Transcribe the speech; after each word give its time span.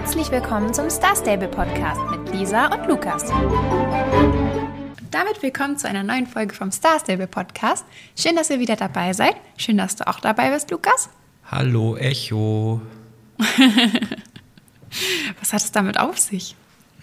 Herzlich 0.00 0.30
willkommen 0.30 0.72
zum 0.72 0.88
Star 0.90 1.16
Stable 1.16 1.48
Podcast 1.48 2.00
mit 2.12 2.32
Lisa 2.32 2.66
und 2.66 2.86
Lukas. 2.86 3.24
Damit 5.10 5.42
willkommen 5.42 5.76
zu 5.76 5.88
einer 5.88 6.04
neuen 6.04 6.28
Folge 6.28 6.54
vom 6.54 6.70
Star 6.70 7.00
Stable 7.00 7.26
Podcast. 7.26 7.84
Schön, 8.16 8.36
dass 8.36 8.48
ihr 8.48 8.60
wieder 8.60 8.76
dabei 8.76 9.12
seid. 9.12 9.34
Schön, 9.56 9.76
dass 9.76 9.96
du 9.96 10.06
auch 10.06 10.20
dabei 10.20 10.52
bist, 10.52 10.70
Lukas. 10.70 11.10
Hallo, 11.50 11.96
Echo. 11.96 12.80
Was 15.40 15.52
hat 15.52 15.62
es 15.62 15.72
damit 15.72 15.98
auf 15.98 16.16
sich? 16.16 16.54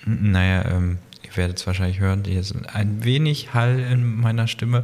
Naja, 0.05 0.64
ähm, 0.71 0.98
ihr 1.21 1.36
werdet 1.36 1.57
es 1.57 1.68
wahrscheinlich 1.68 2.00
hören, 2.00 2.23
hier 2.25 2.39
ist 2.39 2.55
ein 2.73 3.04
wenig 3.04 3.54
Hall 3.54 3.77
in 3.77 4.21
meiner 4.21 4.48
Stimme. 4.48 4.84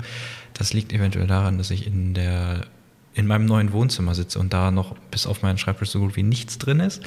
Das 0.54 0.74
liegt 0.74 0.92
eventuell 0.92 1.28
daran, 1.28 1.58
dass 1.58 1.72
ich 1.72 1.88
in 1.88 2.14
der 2.14 2.66
in 3.14 3.26
meinem 3.26 3.46
neuen 3.46 3.72
Wohnzimmer 3.72 4.16
sitze 4.16 4.38
und 4.38 4.52
da 4.52 4.70
noch 4.70 4.98
bis 5.12 5.26
auf 5.26 5.44
meinen 5.44 5.58
Schreibtisch 5.58 5.92
so 5.92 6.00
gut 6.00 6.18
wie 6.18 6.24
nichts 6.24 6.58
drin 6.58 6.82
ist. 6.82 7.02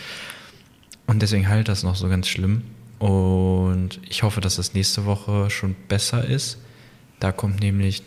Und 1.07 1.23
deswegen 1.23 1.49
halt 1.49 1.69
das 1.69 1.83
noch 1.83 1.97
so 1.97 2.09
ganz 2.09 2.29
schlimm. 2.29 2.63
Und 2.99 4.01
ich 4.09 4.23
hoffe, 4.23 4.41
dass 4.41 4.57
das 4.57 4.75
nächste 4.75 5.05
Woche 5.05 5.51
schon 5.51 5.75
besser 5.89 6.25
ist. 6.25 6.59
Da 7.21 7.33
kommt 7.33 7.61
nämlich, 7.61 8.03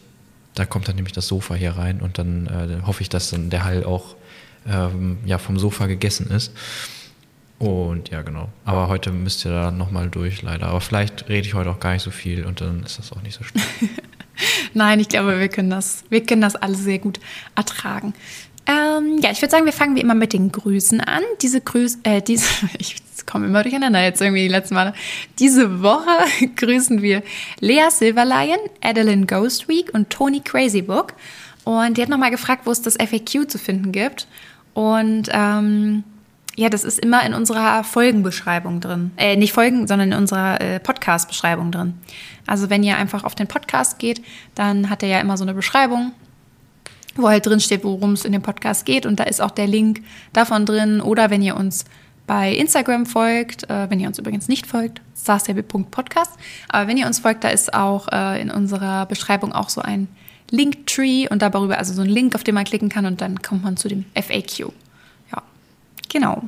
da 0.55 0.65
kommt 0.65 0.87
dann 0.87 0.95
nämlich 0.95 1.13
das 1.13 1.27
Sofa 1.27 1.55
hier 1.55 1.71
rein 1.71 2.01
und 2.01 2.17
dann 2.17 2.47
äh, 2.47 2.85
hoffe 2.85 3.01
ich, 3.01 3.09
dass 3.09 3.29
dann 3.29 3.49
der 3.49 3.63
Hall 3.63 3.83
auch 3.83 4.15
ähm, 4.67 5.19
ja, 5.25 5.37
vom 5.37 5.59
Sofa 5.59 5.87
gegessen 5.87 6.29
ist. 6.31 6.53
Und 7.59 8.09
ja, 8.09 8.21
genau. 8.21 8.49
Aber 8.65 8.87
heute 8.87 9.11
müsst 9.11 9.45
ihr 9.45 9.51
da 9.51 9.71
nochmal 9.71 10.09
durch, 10.09 10.41
leider. 10.41 10.67
Aber 10.67 10.81
vielleicht 10.81 11.27
rede 11.27 11.47
ich 11.47 11.53
heute 11.53 11.71
auch 11.71 11.79
gar 11.79 11.93
nicht 11.93 12.03
so 12.03 12.11
viel 12.11 12.45
und 12.45 12.61
dann 12.61 12.83
ist 12.83 12.99
das 12.99 13.11
auch 13.11 13.21
nicht 13.21 13.37
so 13.37 13.43
schlimm. 13.43 13.63
Nein, 14.73 14.99
ich 14.99 15.09
glaube, 15.09 15.39
wir 15.39 15.49
können 15.49 15.71
das, 15.71 16.03
wir 16.09 16.23
können 16.23 16.41
das 16.41 16.55
alle 16.55 16.75
sehr 16.75 16.99
gut 16.99 17.19
ertragen. 17.55 18.13
Ähm, 18.67 19.06
ja, 19.27 19.33
ich 19.33 19.41
würde 19.41 19.51
sagen, 19.51 19.65
wir 19.65 19.73
fangen 19.73 19.95
wie 19.95 20.01
immer 20.01 20.15
mit 20.15 20.31
den 20.31 20.51
Grüßen 20.51 21.01
an. 21.01 21.21
Diese 21.41 21.59
Grüße, 21.59 21.99
äh, 22.03 22.21
diese, 22.21 22.47
ich 22.79 22.95
komme 23.25 23.45
immer 23.45 23.61
durcheinander 23.61 24.01
jetzt 24.01 24.21
irgendwie 24.21 24.43
die 24.43 24.47
letzten 24.47 24.75
Male. 24.75 24.93
Diese 25.37 25.81
Woche 25.81 26.07
grüßen 26.55 27.01
wir 27.01 27.23
Lea 27.59 27.89
Silverlion, 27.89 28.57
Adeline 28.81 29.25
Ghost 29.25 29.67
Week 29.67 29.93
und 29.93 30.09
Tony 30.09 30.39
Crazybook. 30.39 31.13
Und 31.65 31.97
die 31.97 32.01
hat 32.01 32.09
nochmal 32.09 32.31
gefragt, 32.31 32.61
wo 32.65 32.71
es 32.71 32.81
das 32.81 32.95
FAQ 32.95 33.49
zu 33.49 33.57
finden 33.57 33.91
gibt. 33.91 34.27
Und 34.73 35.29
ähm, 35.33 36.05
ja, 36.55 36.69
das 36.69 36.85
ist 36.85 36.99
immer 36.99 37.25
in 37.25 37.33
unserer 37.33 37.83
Folgenbeschreibung 37.83 38.79
drin. 38.79 39.11
Äh, 39.17 39.35
nicht 39.35 39.51
Folgen, 39.51 39.87
sondern 39.87 40.13
in 40.13 40.17
unserer 40.17 40.61
äh, 40.61 40.79
Podcast-Beschreibung 40.79 41.71
drin. 41.71 41.95
Also 42.45 42.69
wenn 42.69 42.81
ihr 42.81 42.97
einfach 42.97 43.25
auf 43.25 43.35
den 43.35 43.47
Podcast 43.47 43.99
geht, 43.99 44.21
dann 44.55 44.89
hat 44.89 45.03
er 45.03 45.09
ja 45.09 45.19
immer 45.19 45.35
so 45.35 45.43
eine 45.43 45.53
Beschreibung, 45.53 46.13
wo 47.17 47.29
halt 47.29 47.45
drin 47.45 47.59
steht, 47.59 47.83
worum 47.83 48.13
es 48.13 48.25
in 48.25 48.31
dem 48.31 48.41
Podcast 48.41 48.85
geht. 48.85 49.05
Und 49.05 49.19
da 49.19 49.23
ist 49.23 49.41
auch 49.41 49.51
der 49.51 49.67
Link 49.67 50.01
davon 50.33 50.65
drin. 50.65 51.01
Oder 51.01 51.29
wenn 51.29 51.41
ihr 51.41 51.55
uns 51.55 51.85
bei 52.27 52.53
Instagram 52.53 53.05
folgt, 53.05 53.69
äh, 53.69 53.89
wenn 53.89 53.99
ihr 53.99 54.07
uns 54.07 54.19
übrigens 54.19 54.47
nicht 54.47 54.67
folgt, 54.67 55.01
starstable.podcast. 55.17 56.31
Aber 56.69 56.87
wenn 56.87 56.97
ihr 56.97 57.07
uns 57.07 57.19
folgt, 57.19 57.43
da 57.43 57.49
ist 57.49 57.73
auch 57.73 58.07
äh, 58.11 58.41
in 58.41 58.51
unserer 58.51 59.05
Beschreibung 59.05 59.53
auch 59.53 59.69
so 59.69 59.81
ein 59.81 60.07
Linktree 60.51 61.27
und 61.29 61.41
darüber, 61.41 61.77
also 61.77 61.93
so 61.93 62.01
ein 62.01 62.09
Link, 62.09 62.35
auf 62.35 62.43
den 62.43 62.55
man 62.55 62.65
klicken 62.65 62.89
kann 62.89 63.05
und 63.05 63.21
dann 63.21 63.41
kommt 63.41 63.63
man 63.63 63.77
zu 63.77 63.87
dem 63.87 64.03
FAQ. 64.13 64.73
Ja, 65.31 65.41
genau. 66.09 66.43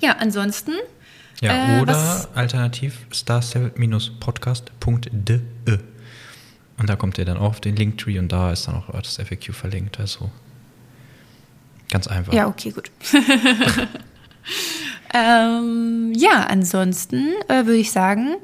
Ja, 0.00 0.16
ansonsten. 0.18 0.74
Ja, 1.40 1.78
äh, 1.78 1.82
oder 1.82 2.28
alternativ 2.34 3.06
starstable-podcast.de. 3.10 5.40
Und 6.78 6.88
da 6.88 6.96
kommt 6.96 7.18
ihr 7.18 7.24
dann 7.24 7.36
auch 7.36 7.50
auf 7.50 7.60
den 7.60 7.76
Linktree 7.76 8.18
und 8.18 8.30
da 8.30 8.52
ist 8.52 8.68
dann 8.68 8.76
auch 8.76 8.90
das 8.90 9.16
FAQ 9.16 9.52
verlinkt. 9.52 9.98
Also 9.98 10.30
ganz 11.90 12.06
einfach. 12.06 12.32
Ja, 12.32 12.46
okay, 12.46 12.70
gut. 12.70 12.90
ähm, 15.14 16.12
ja, 16.14 16.46
ansonsten 16.48 17.32
äh, 17.48 17.66
würde 17.66 17.76
ich 17.76 17.90
sagen, 17.90 18.36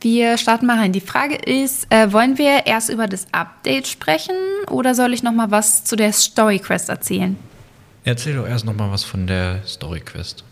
wir 0.00 0.38
starten 0.38 0.66
mal 0.66 0.78
rein. 0.78 0.92
Die 0.92 1.00
Frage 1.00 1.34
ist, 1.34 1.86
äh, 1.90 2.12
wollen 2.12 2.38
wir 2.38 2.66
erst 2.66 2.90
über 2.90 3.06
das 3.06 3.26
Update 3.32 3.88
sprechen 3.88 4.36
oder 4.70 4.94
soll 4.94 5.12
ich 5.12 5.22
noch 5.22 5.32
mal 5.32 5.50
was 5.50 5.84
zu 5.84 5.96
der 5.96 6.12
Story 6.12 6.58
Quest 6.58 6.88
erzählen? 6.88 7.36
Erzähl 8.04 8.36
doch 8.36 8.46
erst 8.46 8.64
nochmal 8.64 8.90
was 8.90 9.04
von 9.04 9.26
der 9.26 9.62
Story 9.66 10.00
Quest. 10.00 10.44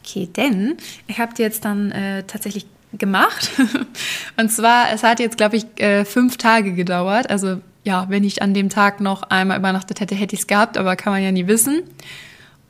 Okay, 0.00 0.28
denn 0.36 0.76
ich 1.06 1.18
habe 1.18 1.34
die 1.34 1.42
jetzt 1.42 1.64
dann 1.64 1.90
äh, 1.90 2.22
tatsächlich 2.24 2.66
gemacht. 2.92 3.50
Und 4.36 4.50
zwar, 4.50 4.92
es 4.92 5.02
hat 5.02 5.20
jetzt, 5.20 5.36
glaube 5.36 5.56
ich, 5.56 5.64
äh, 5.80 6.04
fünf 6.04 6.36
Tage 6.36 6.72
gedauert. 6.72 7.30
Also 7.30 7.60
ja, 7.84 8.06
wenn 8.08 8.24
ich 8.24 8.42
an 8.42 8.52
dem 8.52 8.68
Tag 8.68 9.00
noch 9.00 9.22
einmal 9.24 9.58
übernachtet 9.58 10.00
hätte, 10.00 10.14
hätte 10.14 10.34
ich 10.34 10.40
es 10.40 10.46
gehabt, 10.46 10.76
aber 10.76 10.96
kann 10.96 11.12
man 11.12 11.22
ja 11.22 11.30
nie 11.30 11.46
wissen. 11.46 11.82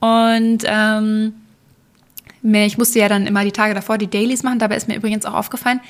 Und 0.01 0.59
ähm, 0.65 1.33
ich 2.43 2.79
musste 2.79 2.99
ja 2.99 3.09
dann 3.09 3.27
immer 3.27 3.45
die 3.45 3.53
Tage 3.53 3.75
davor 3.75 3.99
die 3.99 4.11
Dailies 4.11 4.43
machen. 4.43 4.59
Dabei 4.59 4.77
ist 4.77 4.89
mir 4.89 4.97
übrigens 4.97 5.25
auch 5.25 5.35
aufgefallen, 5.35 5.81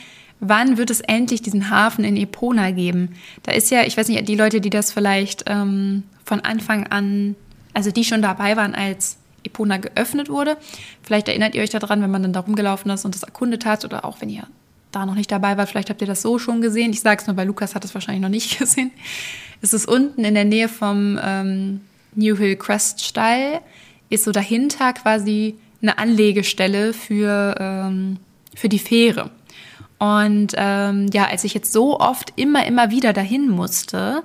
wann 0.40 0.78
wird 0.78 0.90
es 0.90 1.00
endlich 1.00 1.42
diesen 1.42 1.70
Hafen 1.70 2.04
in 2.04 2.16
Epona 2.16 2.70
geben? 2.70 3.16
Da 3.42 3.52
ist 3.52 3.70
ja, 3.70 3.82
ich 3.82 3.96
weiß 3.96 4.08
nicht, 4.08 4.28
die 4.28 4.36
Leute, 4.36 4.60
die 4.60 4.70
das 4.70 4.92
vielleicht 4.92 5.44
ähm, 5.46 6.04
von 6.24 6.40
Anfang 6.40 6.86
an, 6.86 7.34
also 7.74 7.90
die 7.90 8.04
schon 8.04 8.22
dabei 8.22 8.56
waren, 8.56 8.74
als 8.74 9.16
Epona 9.46 9.78
geöffnet 9.78 10.28
wurde. 10.28 10.56
Vielleicht 11.02 11.28
erinnert 11.28 11.54
ihr 11.54 11.62
euch 11.62 11.70
daran, 11.70 12.02
wenn 12.02 12.10
man 12.10 12.22
dann 12.22 12.32
da 12.32 12.40
rumgelaufen 12.40 12.90
ist 12.90 13.04
und 13.04 13.14
das 13.14 13.22
erkundet 13.22 13.64
hat 13.64 13.84
oder 13.84 14.04
auch 14.04 14.20
wenn 14.20 14.28
ihr 14.28 14.46
da 14.92 15.04
noch 15.04 15.14
nicht 15.14 15.30
dabei 15.30 15.56
wart, 15.56 15.68
vielleicht 15.68 15.90
habt 15.90 16.00
ihr 16.00 16.06
das 16.06 16.22
so 16.22 16.38
schon 16.38 16.60
gesehen. 16.60 16.90
Ich 16.90 17.00
sage 17.00 17.20
es 17.20 17.26
nur, 17.26 17.36
weil 17.36 17.46
Lukas 17.46 17.74
hat 17.74 17.84
es 17.84 17.94
wahrscheinlich 17.94 18.22
noch 18.22 18.28
nicht 18.28 18.58
gesehen. 18.58 18.90
Es 19.60 19.72
ist 19.72 19.86
unten 19.86 20.24
in 20.24 20.34
der 20.34 20.44
Nähe 20.44 20.68
vom 20.68 21.18
ähm, 21.22 21.80
New 22.14 22.36
Hill 22.36 22.56
Crest 22.56 23.04
Stall, 23.04 23.60
ist 24.08 24.24
so 24.24 24.32
dahinter 24.32 24.92
quasi 24.92 25.56
eine 25.82 25.98
Anlegestelle 25.98 26.92
für, 26.92 27.54
ähm, 27.58 28.16
für 28.54 28.68
die 28.68 28.78
Fähre. 28.78 29.30
Und 29.98 30.52
ähm, 30.56 31.08
ja, 31.12 31.26
als 31.26 31.44
ich 31.44 31.54
jetzt 31.54 31.72
so 31.72 31.98
oft 32.00 32.32
immer, 32.36 32.66
immer 32.66 32.90
wieder 32.90 33.12
dahin 33.12 33.48
musste, 33.48 34.22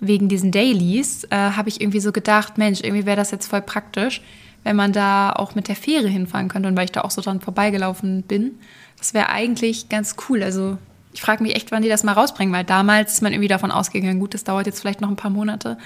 wegen 0.00 0.28
diesen 0.28 0.50
Dailies, 0.50 1.24
äh, 1.24 1.36
habe 1.36 1.68
ich 1.68 1.80
irgendwie 1.80 2.00
so 2.00 2.10
gedacht, 2.10 2.56
Mensch, 2.56 2.80
irgendwie 2.82 3.04
wäre 3.04 3.16
das 3.16 3.30
jetzt 3.30 3.46
voll 3.46 3.60
praktisch, 3.60 4.22
wenn 4.64 4.76
man 4.76 4.92
da 4.92 5.32
auch 5.32 5.54
mit 5.54 5.68
der 5.68 5.76
Fähre 5.76 6.08
hinfahren 6.08 6.48
könnte 6.48 6.68
und 6.68 6.76
weil 6.76 6.84
ich 6.84 6.92
da 6.92 7.02
auch 7.02 7.10
so 7.10 7.22
dran 7.22 7.40
vorbeigelaufen 7.40 8.22
bin. 8.22 8.52
Das 8.98 9.14
wäre 9.14 9.30
eigentlich 9.30 9.88
ganz 9.88 10.16
cool. 10.28 10.42
Also 10.42 10.76
ich 11.12 11.22
frage 11.22 11.42
mich 11.42 11.56
echt, 11.56 11.72
wann 11.72 11.82
die 11.82 11.88
das 11.88 12.04
mal 12.04 12.12
rausbringen, 12.12 12.54
weil 12.54 12.64
damals 12.64 13.14
ist 13.14 13.22
man 13.22 13.32
irgendwie 13.32 13.48
davon 13.48 13.70
ausgegangen, 13.70 14.20
gut, 14.20 14.34
das 14.34 14.44
dauert 14.44 14.66
jetzt 14.66 14.80
vielleicht 14.80 15.00
noch 15.00 15.08
ein 15.08 15.16
paar 15.16 15.30
Monate, 15.30 15.76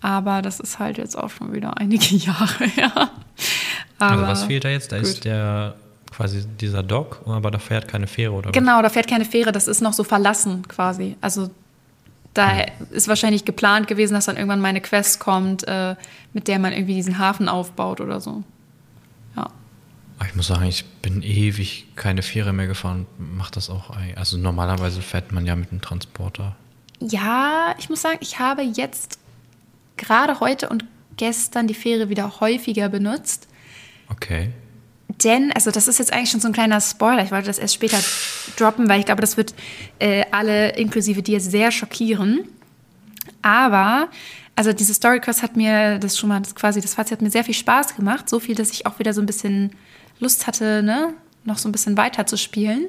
aber 0.00 0.42
das 0.42 0.60
ist 0.60 0.78
halt 0.78 0.98
jetzt 0.98 1.16
auch 1.16 1.30
schon 1.30 1.52
wieder 1.52 1.78
einige 1.78 2.14
Jahre, 2.16 2.66
ja. 2.76 3.10
Also 3.98 4.14
Aber 4.14 4.28
was 4.28 4.44
fehlt 4.44 4.64
da 4.64 4.68
jetzt? 4.68 4.92
Da 4.92 4.98
gut. 4.98 5.06
ist 5.06 5.24
der 5.24 5.74
quasi 6.10 6.44
dieser 6.60 6.82
Dock, 6.82 7.22
aber 7.26 7.50
da 7.50 7.58
fährt 7.58 7.88
keine 7.88 8.06
Fähre 8.06 8.32
oder 8.32 8.48
was? 8.48 8.52
Genau, 8.52 8.82
da 8.82 8.88
fährt 8.88 9.08
keine 9.08 9.24
Fähre, 9.24 9.52
das 9.52 9.68
ist 9.68 9.80
noch 9.80 9.92
so 9.92 10.04
verlassen 10.04 10.66
quasi. 10.68 11.16
Also 11.20 11.50
da 12.34 12.64
ist 12.90 13.08
wahrscheinlich 13.08 13.44
geplant 13.44 13.86
gewesen, 13.86 14.14
dass 14.14 14.26
dann 14.26 14.36
irgendwann 14.36 14.60
mal 14.60 14.68
eine 14.68 14.80
Quest 14.80 15.20
kommt, 15.20 15.66
äh, 15.66 15.94
mit 16.32 16.48
der 16.48 16.58
man 16.58 16.72
irgendwie 16.72 16.94
diesen 16.94 17.18
Hafen 17.18 17.48
aufbaut 17.48 18.00
oder 18.00 18.20
so. 18.20 18.42
Ja. 19.36 19.50
Aber 20.18 20.28
Ich 20.28 20.34
muss 20.34 20.48
sagen, 20.48 20.64
ich 20.64 20.84
bin 20.84 21.22
ewig 21.22 21.86
keine 21.94 22.22
Fähre 22.22 22.52
mehr 22.52 22.66
gefahren. 22.66 23.06
Macht 23.18 23.56
das 23.56 23.70
auch. 23.70 23.90
Also 24.16 24.36
normalerweise 24.36 25.00
fährt 25.00 25.32
man 25.32 25.46
ja 25.46 25.54
mit 25.54 25.70
einem 25.70 25.80
Transporter. 25.80 26.56
Ja, 27.00 27.74
ich 27.78 27.88
muss 27.88 28.02
sagen, 28.02 28.18
ich 28.20 28.38
habe 28.38 28.62
jetzt 28.62 29.18
gerade 29.96 30.40
heute 30.40 30.68
und 30.68 30.84
gestern 31.16 31.68
die 31.68 31.74
Fähre 31.74 32.08
wieder 32.08 32.40
häufiger 32.40 32.88
benutzt. 32.88 33.46
Okay. 34.08 34.50
Denn, 35.22 35.52
also 35.52 35.70
das 35.70 35.88
ist 35.88 35.98
jetzt 35.98 36.12
eigentlich 36.12 36.30
schon 36.30 36.40
so 36.40 36.48
ein 36.48 36.52
kleiner 36.52 36.80
Spoiler, 36.80 37.22
ich 37.22 37.30
wollte 37.30 37.46
das 37.46 37.58
erst 37.58 37.74
später 37.74 37.98
droppen, 38.56 38.88
weil 38.88 39.00
ich 39.00 39.06
glaube, 39.06 39.20
das 39.20 39.36
wird 39.36 39.54
äh, 39.98 40.24
alle 40.30 40.70
inklusive 40.70 41.22
dir 41.22 41.40
sehr 41.40 41.70
schockieren. 41.70 42.48
Aber, 43.42 44.08
also 44.56 44.72
diese 44.72 44.94
Story 44.94 45.20
Quest 45.20 45.42
hat 45.42 45.56
mir, 45.56 45.98
das 45.98 46.18
schon 46.18 46.28
mal 46.28 46.40
das 46.40 46.54
quasi, 46.54 46.80
das 46.80 46.94
Fazit 46.94 47.12
hat 47.12 47.22
mir 47.22 47.30
sehr 47.30 47.44
viel 47.44 47.54
Spaß 47.54 47.96
gemacht. 47.96 48.28
So 48.28 48.40
viel, 48.40 48.54
dass 48.54 48.70
ich 48.70 48.86
auch 48.86 48.98
wieder 48.98 49.12
so 49.12 49.20
ein 49.20 49.26
bisschen 49.26 49.72
Lust 50.18 50.46
hatte, 50.46 50.82
ne, 50.82 51.14
noch 51.44 51.58
so 51.58 51.68
ein 51.68 51.72
bisschen 51.72 51.96
weiter 51.96 52.26
zu 52.26 52.36
spielen. 52.36 52.88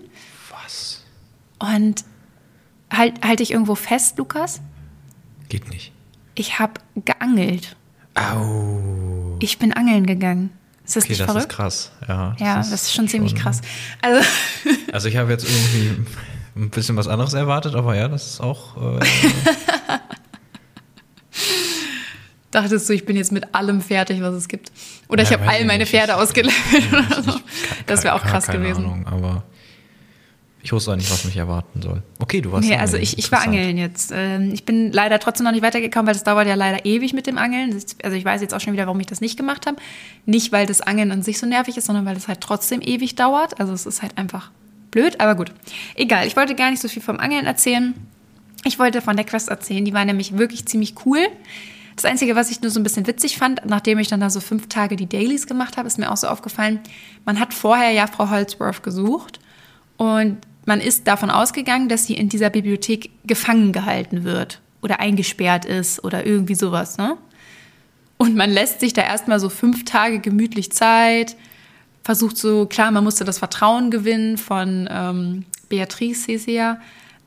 Was? 0.51 1.03
Und 1.59 2.03
halt, 2.91 3.23
halte 3.25 3.43
ich 3.43 3.51
irgendwo 3.51 3.75
fest, 3.75 4.17
Lukas? 4.17 4.61
Geht 5.49 5.69
nicht. 5.69 5.91
Ich 6.35 6.59
habe 6.59 6.73
geangelt. 6.95 7.75
Au. 8.15 9.37
Ich 9.39 9.59
bin 9.59 9.73
angeln 9.73 10.05
gegangen. 10.05 10.51
Ist 10.85 10.95
das 10.95 11.03
Okay, 11.03 11.11
nicht 11.13 11.21
das 11.21 11.25
verrückt? 11.31 11.51
ist 11.51 11.55
krass. 11.55 11.91
Ja, 12.07 12.35
ja, 12.39 12.55
das 12.57 12.71
ist 12.71 12.93
schon 12.93 13.07
ziemlich 13.07 13.35
krass. 13.35 13.61
Also, 14.01 14.25
Also 14.91 15.07
ich 15.09 15.17
habe 15.17 15.31
jetzt 15.31 15.45
irgendwie 15.45 16.05
ein 16.55 16.69
bisschen 16.69 16.95
was 16.95 17.07
anderes 17.07 17.33
erwartet, 17.33 17.75
aber 17.75 17.95
ja, 17.95 18.07
das 18.07 18.25
ist 18.27 18.39
auch. 18.41 18.99
Äh, 18.99 19.05
dachtest 22.51 22.87
du, 22.89 22.93
ich 22.93 23.05
bin 23.05 23.15
jetzt 23.17 23.31
mit 23.31 23.53
allem 23.53 23.81
fertig, 23.81 24.21
was 24.21 24.33
es 24.35 24.47
gibt. 24.47 24.71
Oder 25.09 25.23
ich 25.23 25.29
Ja, 25.29 25.37
habe 25.37 25.47
weiß 25.47 25.55
all 25.55 25.61
ich 25.61 25.67
meine. 25.67 25.85
Pferde 25.85 26.15
ausgelevelt 26.15 26.93
oder 26.93 27.23
so. 27.23 27.39
Das 27.85 28.03
wäre 28.03 28.15
auch 28.15 28.23
krass 28.23 28.45
keine 28.47 28.59
gewesen. 28.59 28.85
Ahnung, 28.85 29.07
aber 29.07 29.43
Ich 30.65 30.73
wusste 30.73 30.91
auch 30.91 30.95
nicht, 30.95 31.11
was 31.11 31.23
mich 31.25 31.37
erwarten 31.37 31.79
soll. 31.83 32.01
Okay, 32.17 32.41
du 32.41 32.51
warst 32.51 32.67
Nee, 32.67 32.75
also 32.75 32.97
ich, 32.97 33.19
ich 33.19 33.31
war 33.31 33.43
angeln 33.43 33.77
jetzt. 33.77 34.11
Ähm, 34.11 34.51
Ich 34.51 34.65
bin 34.65 34.91
leider 34.91 35.19
trotzdem 35.19 35.43
noch 35.43 35.51
nicht 35.51 35.61
weitergekommen, 35.61 36.07
weil 36.07 36.15
das 36.15 36.23
dauert 36.23 36.47
ja 36.47 36.55
leider 36.55 36.85
ewig 36.85 37.13
mit 37.13 37.27
dem 37.27 37.37
Angeln. 37.37 37.79
Also 38.03 38.17
ich 38.17 38.25
weiß 38.25 38.41
jetzt 38.41 38.51
auch 38.51 38.59
schon 38.59 38.73
wieder, 38.73 38.87
warum 38.87 38.99
ich 38.99 39.05
das 39.05 39.21
nicht 39.21 39.37
gemacht 39.37 39.67
habe. 39.67 39.77
Nicht, 40.25 40.51
weil 40.51 40.65
das 40.65 40.81
Angeln 40.81 41.11
an 41.11 41.21
sich 41.21 41.37
so 41.37 41.45
nervig 41.45 41.77
ist, 41.77 41.85
sondern 41.85 42.07
weil 42.07 42.17
es 42.17 42.27
halt 42.27 42.41
trotzdem 42.41 42.81
ewig 42.81 43.13
dauert. 43.13 43.59
Also 43.59 43.73
es 43.73 43.85
ist 43.85 44.01
halt 44.01 44.17
einfach 44.17 44.49
blöd, 44.89 45.21
aber 45.21 45.35
gut. 45.35 45.51
Egal, 45.93 46.25
ich 46.25 46.35
wollte 46.35 46.55
gar 46.55 46.71
nicht 46.71 46.81
so 46.81 46.87
viel 46.87 47.03
vom 47.03 47.19
Angeln 47.19 47.45
erzählen. 47.45 47.93
Ich 48.63 48.79
wollte 48.79 49.03
von 49.03 49.15
der 49.15 49.25
Quest 49.25 49.49
erzählen. 49.49 49.85
Die 49.85 49.93
war 49.93 50.03
nämlich 50.03 50.35
wirklich 50.35 50.65
ziemlich 50.65 50.95
cool. 51.05 51.19
Das 51.95 52.05
Einzige, 52.05 52.35
was 52.35 52.49
ich 52.49 52.61
nur 52.61 52.71
so 52.71 52.79
ein 52.79 52.83
bisschen 52.83 53.05
witzig 53.05 53.37
fand, 53.37 53.61
nachdem 53.67 53.99
ich 53.99 54.07
dann 54.07 54.19
da 54.19 54.31
so 54.31 54.39
fünf 54.39 54.67
Tage 54.67 54.95
die 54.95 55.05
Dailies 55.07 55.45
gemacht 55.45 55.77
habe, 55.77 55.85
ist 55.85 55.99
mir 55.99 56.11
auch 56.11 56.17
so 56.17 56.25
aufgefallen, 56.25 56.79
man 57.23 57.39
hat 57.39 57.53
vorher 57.53 57.91
ja 57.91 58.07
Frau 58.07 58.31
Holzworth 58.31 58.81
gesucht 58.81 59.39
und 59.97 60.37
man 60.65 60.81
ist 60.81 61.07
davon 61.07 61.29
ausgegangen, 61.29 61.89
dass 61.89 62.05
sie 62.05 62.15
in 62.15 62.29
dieser 62.29 62.49
Bibliothek 62.49 63.11
gefangen 63.25 63.71
gehalten 63.71 64.23
wird 64.23 64.59
oder 64.81 64.99
eingesperrt 64.99 65.65
ist 65.65 66.03
oder 66.03 66.25
irgendwie 66.25 66.55
sowas, 66.55 66.97
ne? 66.97 67.17
Und 68.17 68.35
man 68.35 68.49
lässt 68.49 68.79
sich 68.79 68.93
da 68.93 69.01
erstmal 69.01 69.39
so 69.39 69.49
fünf 69.49 69.83
Tage 69.83 70.19
gemütlich 70.19 70.71
Zeit, 70.71 71.35
versucht 72.03 72.37
so, 72.37 72.65
klar, 72.65 72.91
man 72.91 73.03
musste 73.03 73.25
das 73.25 73.39
Vertrauen 73.39 73.91
gewinnen 73.91 74.37
von 74.37 74.87
ähm, 74.89 75.45
Beatrice 75.67 76.49
ja, 76.49 76.79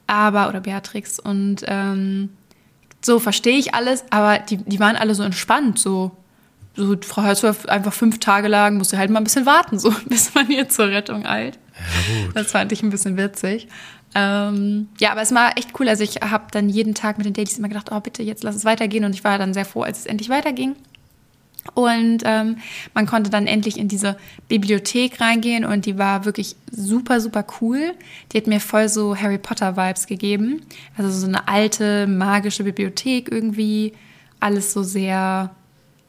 aber, 0.07 0.49
oder 0.49 0.61
Beatrix, 0.61 1.19
und 1.19 1.63
ähm, 1.67 2.31
so 3.03 3.19
verstehe 3.19 3.59
ich 3.59 3.75
alles, 3.75 4.05
aber 4.11 4.39
die, 4.39 4.57
die 4.57 4.81
waren 4.81 4.97
alle 4.97 5.15
so 5.15 5.23
entspannt, 5.23 5.79
so. 5.79 6.13
So, 6.75 6.97
Frau 7.03 7.25
Holzworth 7.25 7.69
einfach 7.69 7.93
fünf 7.93 8.21
Tage 8.21 8.47
lang, 8.47 8.79
musste 8.79 8.99
halt 8.99 9.11
mal 9.11 9.19
ein 9.19 9.25
bisschen 9.25 9.47
warten, 9.47 9.81
so, 9.81 9.93
bis 10.07 10.33
man 10.35 10.49
ihr 10.49 10.69
zur 10.69 10.89
Rettung 10.89 11.27
eilt. 11.27 11.59
Gut. 12.25 12.37
Das 12.37 12.51
fand 12.53 12.73
ich 12.73 12.83
ein 12.83 12.91
bisschen 12.91 13.17
witzig. 13.17 13.69
Ähm, 14.15 14.89
ja, 14.99 15.13
aber 15.13 15.23
es 15.23 15.35
war 15.35 15.57
echt 15.59 15.79
cool. 15.79 15.89
Also 15.89 16.03
ich 16.03 16.17
habe 16.17 16.47
dann 16.51 16.69
jeden 16.69 16.95
Tag 16.95 17.19
mit 17.19 17.27
den 17.27 17.35
Dailies 17.35 17.59
immer 17.59 17.69
gedacht, 17.69 17.91
oh 17.93 18.01
bitte, 18.01 18.23
jetzt 18.23 18.43
lass 18.43 18.57
es 18.57 18.65
weitergehen. 18.65 19.05
Und 19.05 19.15
ich 19.15 19.25
war 19.25 19.39
dann 19.39 19.55
sehr 19.55 19.65
froh, 19.65 19.83
als 19.83 20.01
es 20.01 20.07
endlich 20.07 20.29
weiterging. 20.29 20.77
Und 21.75 22.23
ähm, 22.25 22.57
man 22.95 23.07
konnte 23.07 23.31
dann 23.31 23.47
endlich 23.47 23.79
in 23.79 23.89
diese 23.89 24.17
Bibliothek 24.49 25.21
reingehen 25.21 25.65
und 25.65 25.87
die 25.87 25.99
war 25.99 26.25
wirklich 26.25 26.57
super, 26.71 27.21
super 27.21 27.45
cool. 27.61 27.93
Die 28.33 28.39
hat 28.39 28.47
mir 28.47 28.61
voll 28.61 28.89
so 28.89 29.17
Harry 29.17 29.39
Potter-Vibes 29.39 30.07
gegeben. 30.07 30.63
Also 30.97 31.11
so 31.11 31.27
eine 31.27 31.47
alte, 31.49 32.07
magische 32.07 32.65
Bibliothek 32.65 33.31
irgendwie. 33.31 33.93
Alles 34.41 34.73
so 34.73 34.83
sehr, 34.83 35.51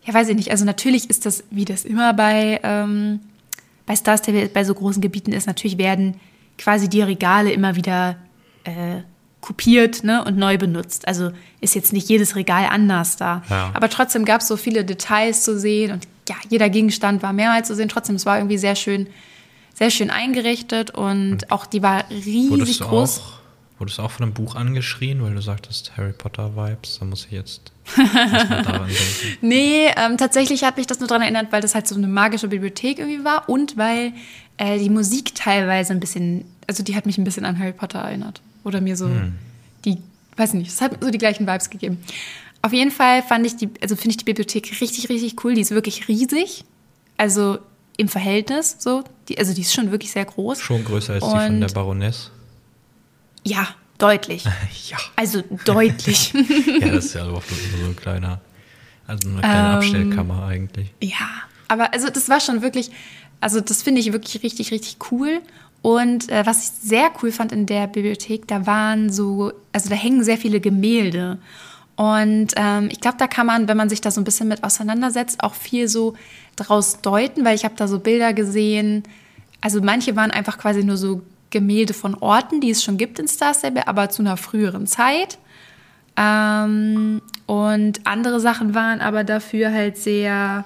ja, 0.05 0.13
weiß 0.13 0.29
ich 0.29 0.35
nicht. 0.35 0.51
Also 0.51 0.65
natürlich 0.65 1.09
ist 1.09 1.25
das, 1.25 1.43
wie 1.51 1.65
das 1.65 1.83
immer 1.83 2.13
bei, 2.13 2.59
ähm, 2.63 3.19
bei 3.89 3.95
Star 3.95 4.19
Stable 4.19 4.49
bei 4.49 4.63
so 4.63 4.75
großen 4.75 5.01
Gebieten 5.01 5.33
ist, 5.33 5.47
natürlich 5.47 5.79
werden 5.79 6.19
quasi 6.59 6.87
die 6.87 7.01
Regale 7.01 7.51
immer 7.51 7.75
wieder 7.75 8.17
äh, 8.63 9.01
kopiert 9.41 10.03
ne, 10.03 10.23
und 10.23 10.37
neu 10.37 10.59
benutzt. 10.59 11.07
Also 11.07 11.31
ist 11.59 11.73
jetzt 11.73 11.91
nicht 11.91 12.07
jedes 12.07 12.35
Regal 12.35 12.67
anders 12.69 13.15
da. 13.15 13.41
Ja. 13.49 13.71
Aber 13.73 13.89
trotzdem 13.89 14.25
gab 14.25 14.41
es 14.41 14.47
so 14.47 14.57
viele 14.57 14.85
Details 14.85 15.41
zu 15.41 15.59
sehen 15.59 15.91
und 15.91 16.07
ja, 16.29 16.35
jeder 16.49 16.69
Gegenstand 16.69 17.23
war 17.23 17.33
mehrmals 17.33 17.67
zu 17.67 17.73
sehen. 17.73 17.89
Trotzdem, 17.89 18.15
es 18.15 18.27
war 18.27 18.37
irgendwie 18.37 18.59
sehr 18.59 18.75
schön, 18.75 19.07
sehr 19.73 19.89
schön 19.89 20.11
eingerichtet 20.11 20.91
und 20.91 21.51
auch 21.51 21.65
die 21.65 21.81
war 21.81 22.07
riesig 22.11 22.81
groß. 22.81 23.21
auch, 23.21 23.31
wurdest 23.79 23.97
du 23.97 24.03
auch 24.03 24.11
von 24.11 24.25
einem 24.25 24.33
Buch 24.35 24.53
angeschrien, 24.53 25.23
weil 25.23 25.33
du 25.33 25.41
sagtest 25.41 25.97
Harry 25.97 26.13
Potter 26.13 26.55
Vibes? 26.55 26.99
Da 26.99 27.05
muss 27.05 27.25
ich 27.25 27.31
jetzt. 27.31 27.71
Nee, 29.41 29.87
ähm, 29.95 30.17
tatsächlich 30.17 30.63
hat 30.63 30.77
mich 30.77 30.87
das 30.87 30.99
nur 30.99 31.07
daran 31.07 31.21
erinnert, 31.21 31.51
weil 31.51 31.61
das 31.61 31.75
halt 31.75 31.87
so 31.87 31.95
eine 31.95 32.07
magische 32.07 32.47
Bibliothek 32.47 32.99
irgendwie 32.99 33.23
war 33.23 33.47
und 33.49 33.77
weil 33.77 34.13
äh, 34.57 34.77
die 34.79 34.89
Musik 34.89 35.35
teilweise 35.35 35.93
ein 35.93 35.99
bisschen, 35.99 36.45
also 36.67 36.83
die 36.83 36.95
hat 36.95 37.05
mich 37.05 37.17
ein 37.17 37.23
bisschen 37.23 37.45
an 37.45 37.57
Harry 37.59 37.73
Potter 37.73 37.99
erinnert. 37.99 38.41
Oder 38.63 38.81
mir 38.81 38.97
so 38.97 39.09
die, 39.85 39.97
weiß 40.35 40.53
nicht, 40.53 40.69
es 40.69 40.81
hat 40.81 40.97
so 41.01 41.09
die 41.09 41.17
gleichen 41.17 41.47
Vibes 41.47 41.69
gegeben. 41.69 41.97
Auf 42.61 42.73
jeden 42.73 42.91
Fall 42.91 43.21
fand 43.23 43.45
ich 43.45 43.55
die, 43.55 43.69
also 43.81 43.95
finde 43.95 44.11
ich 44.11 44.17
die 44.17 44.25
Bibliothek 44.25 44.69
richtig, 44.81 45.07
richtig 45.09 45.43
cool. 45.43 45.53
Die 45.55 45.61
ist 45.61 45.71
wirklich 45.71 46.07
riesig. 46.09 46.65
Also 47.15 47.59
im 47.97 48.09
Verhältnis 48.09 48.75
so. 48.79 49.03
Die, 49.29 49.37
also 49.37 49.53
die 49.53 49.61
ist 49.61 49.73
schon 49.73 49.91
wirklich 49.91 50.11
sehr 50.11 50.25
groß. 50.25 50.59
Schon 50.59 50.83
größer 50.83 51.13
als 51.13 51.23
die 51.23 51.29
von 51.29 51.39
Und- 51.45 51.61
der 51.61 51.67
Baroness. 51.69 52.31
Ja, 53.45 53.69
deutlich. 53.99 54.45
Ja. 54.87 54.97
Also 55.15 55.43
deutlich. 55.65 56.33
Ja, 56.33 56.87
das 56.89 57.05
ist 57.05 57.13
ja 57.13 57.23
auch 57.23 57.27
nur 57.27 57.41
so 57.41 57.85
ein 57.85 57.95
kleiner, 57.95 58.41
also 59.05 59.29
eine 59.29 59.39
kleine 59.39 59.69
Ähm, 59.69 59.75
Abstellkammer 59.75 60.45
eigentlich. 60.47 60.91
Ja, 61.01 61.27
aber 61.67 61.93
also 61.93 62.09
das 62.09 62.27
war 62.29 62.39
schon 62.39 62.61
wirklich, 62.63 62.91
also 63.39 63.61
das 63.61 63.83
finde 63.83 64.01
ich 64.01 64.11
wirklich 64.11 64.43
richtig, 64.43 64.71
richtig 64.71 64.97
cool. 65.11 65.41
Und 65.81 66.29
äh, 66.29 66.45
was 66.45 66.63
ich 66.63 66.89
sehr 66.89 67.09
cool 67.21 67.31
fand 67.31 67.51
in 67.51 67.65
der 67.65 67.87
Bibliothek, 67.87 68.47
da 68.47 68.65
waren 68.65 69.11
so, 69.11 69.53
also 69.71 69.89
da 69.89 69.95
hängen 69.95 70.23
sehr 70.23 70.37
viele 70.37 70.59
Gemälde. 70.59 71.37
Und 71.95 72.53
ähm, 72.55 72.89
ich 72.91 73.01
glaube, 73.01 73.17
da 73.17 73.27
kann 73.27 73.45
man, 73.45 73.67
wenn 73.67 73.77
man 73.77 73.89
sich 73.89 74.01
da 74.01 74.09
so 74.11 74.19
ein 74.21 74.23
bisschen 74.23 74.47
mit 74.47 74.63
auseinandersetzt, 74.63 75.43
auch 75.43 75.53
viel 75.53 75.87
so 75.87 76.15
draus 76.55 77.01
deuten, 77.01 77.45
weil 77.45 77.55
ich 77.55 77.65
habe 77.65 77.75
da 77.77 77.87
so 77.87 77.99
Bilder 77.99 78.33
gesehen. 78.33 79.03
Also 79.61 79.81
manche 79.81 80.15
waren 80.15 80.31
einfach 80.31 80.57
quasi 80.57 80.83
nur 80.83 80.97
so 80.97 81.21
Gemälde 81.49 81.93
von 81.93 82.15
Orten, 82.15 82.61
die 82.61 82.69
es 82.69 82.83
schon 82.83 82.97
gibt 82.97 83.19
in 83.19 83.27
Star 83.27 83.53
Stable, 83.53 83.87
aber 83.87 84.09
zu 84.09 84.21
einer 84.21 84.37
früheren 84.37 84.87
Zeit. 84.87 85.37
Ähm, 86.15 87.21
und 87.45 88.05
andere 88.05 88.39
Sachen 88.39 88.75
waren 88.75 89.01
aber 89.01 89.23
dafür 89.23 89.71
halt 89.71 89.97
sehr, 89.97 90.65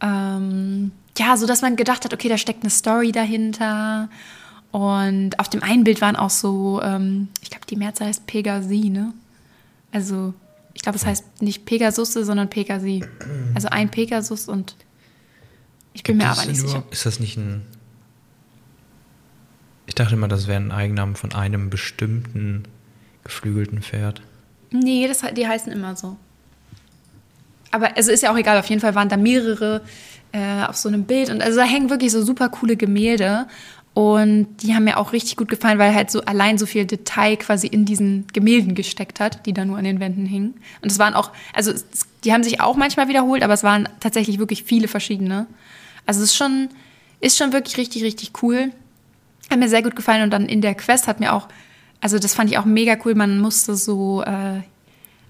ähm, 0.00 0.90
ja, 1.16 1.36
so 1.36 1.46
dass 1.46 1.62
man 1.62 1.76
gedacht 1.76 2.04
hat, 2.04 2.12
okay, 2.12 2.28
da 2.28 2.36
steckt 2.36 2.62
eine 2.62 2.70
Story 2.70 3.12
dahinter. 3.12 4.08
Und 4.72 5.38
auf 5.38 5.48
dem 5.48 5.62
einen 5.62 5.84
Bild 5.84 6.00
waren 6.00 6.16
auch 6.16 6.30
so, 6.30 6.82
ähm, 6.82 7.28
ich 7.40 7.50
glaube, 7.50 7.64
die 7.66 7.76
Mehrzahl 7.76 8.08
heißt 8.08 8.26
Pegasi, 8.26 8.90
ne? 8.90 9.14
Also, 9.92 10.34
ich 10.74 10.82
glaube, 10.82 10.96
es 10.96 11.06
heißt 11.06 11.40
nicht 11.40 11.64
Pegasusse, 11.64 12.24
sondern 12.24 12.50
Pegasi. 12.50 13.02
Also 13.54 13.68
ein 13.68 13.90
Pegasus 13.90 14.46
und 14.46 14.76
ich 15.94 16.02
bin 16.02 16.18
Gibt 16.18 16.28
mir 16.28 16.30
aber 16.30 16.44
nicht 16.44 16.60
denn 16.60 16.68
sicher. 16.68 16.84
Ist 16.90 17.06
das 17.06 17.18
nicht 17.20 17.38
ein. 17.38 17.62
Ich 19.86 19.94
dachte 19.94 20.14
immer, 20.14 20.28
das 20.28 20.46
wäre 20.46 20.60
ein 20.60 20.72
Eigennamen 20.72 21.16
von 21.16 21.32
einem 21.32 21.70
bestimmten 21.70 22.64
geflügelten 23.24 23.82
Pferd. 23.82 24.20
Nee, 24.70 25.06
das, 25.08 25.22
die 25.34 25.46
heißen 25.46 25.72
immer 25.72 25.96
so. 25.96 26.16
Aber 27.70 27.96
also 27.96 28.10
ist 28.10 28.22
ja 28.22 28.32
auch 28.32 28.36
egal, 28.38 28.58
auf 28.58 28.66
jeden 28.66 28.80
Fall 28.80 28.94
waren 28.94 29.08
da 29.08 29.16
mehrere 29.16 29.82
äh, 30.32 30.64
auf 30.64 30.76
so 30.76 30.88
einem 30.88 31.04
Bild. 31.04 31.30
Und 31.30 31.42
also 31.42 31.58
da 31.58 31.64
hängen 31.64 31.90
wirklich 31.90 32.12
so 32.12 32.22
super 32.22 32.48
coole 32.48 32.76
Gemälde. 32.76 33.46
Und 33.94 34.48
die 34.62 34.74
haben 34.74 34.84
mir 34.84 34.98
auch 34.98 35.12
richtig 35.12 35.36
gut 35.36 35.48
gefallen, 35.48 35.78
weil 35.78 35.94
halt 35.94 36.10
so 36.10 36.20
allein 36.22 36.58
so 36.58 36.66
viel 36.66 36.84
Detail 36.84 37.36
quasi 37.36 37.66
in 37.66 37.86
diesen 37.86 38.26
Gemälden 38.32 38.74
gesteckt 38.74 39.20
hat, 39.20 39.46
die 39.46 39.54
da 39.54 39.64
nur 39.64 39.78
an 39.78 39.84
den 39.84 40.00
Wänden 40.00 40.26
hingen. 40.26 40.54
Und 40.82 40.92
es 40.92 40.98
waren 40.98 41.14
auch, 41.14 41.30
also 41.54 41.70
es, 41.70 41.86
die 42.22 42.32
haben 42.32 42.42
sich 42.42 42.60
auch 42.60 42.76
manchmal 42.76 43.08
wiederholt, 43.08 43.42
aber 43.42 43.54
es 43.54 43.62
waren 43.62 43.88
tatsächlich 44.00 44.38
wirklich 44.38 44.64
viele 44.64 44.86
verschiedene. 44.86 45.46
Also 46.04 46.22
es 46.22 46.30
ist 46.30 46.36
schon, 46.36 46.68
ist 47.20 47.38
schon 47.38 47.54
wirklich 47.54 47.78
richtig, 47.78 48.04
richtig 48.04 48.42
cool. 48.42 48.70
Hat 49.50 49.58
mir 49.58 49.68
sehr 49.68 49.82
gut 49.82 49.96
gefallen 49.96 50.22
und 50.22 50.30
dann 50.30 50.46
in 50.46 50.60
der 50.60 50.74
Quest 50.74 51.06
hat 51.06 51.20
mir 51.20 51.32
auch, 51.32 51.48
also 52.00 52.18
das 52.18 52.34
fand 52.34 52.50
ich 52.50 52.58
auch 52.58 52.64
mega 52.64 52.96
cool, 53.04 53.14
man 53.14 53.40
musste 53.40 53.76
so, 53.76 54.22
äh, 54.22 54.62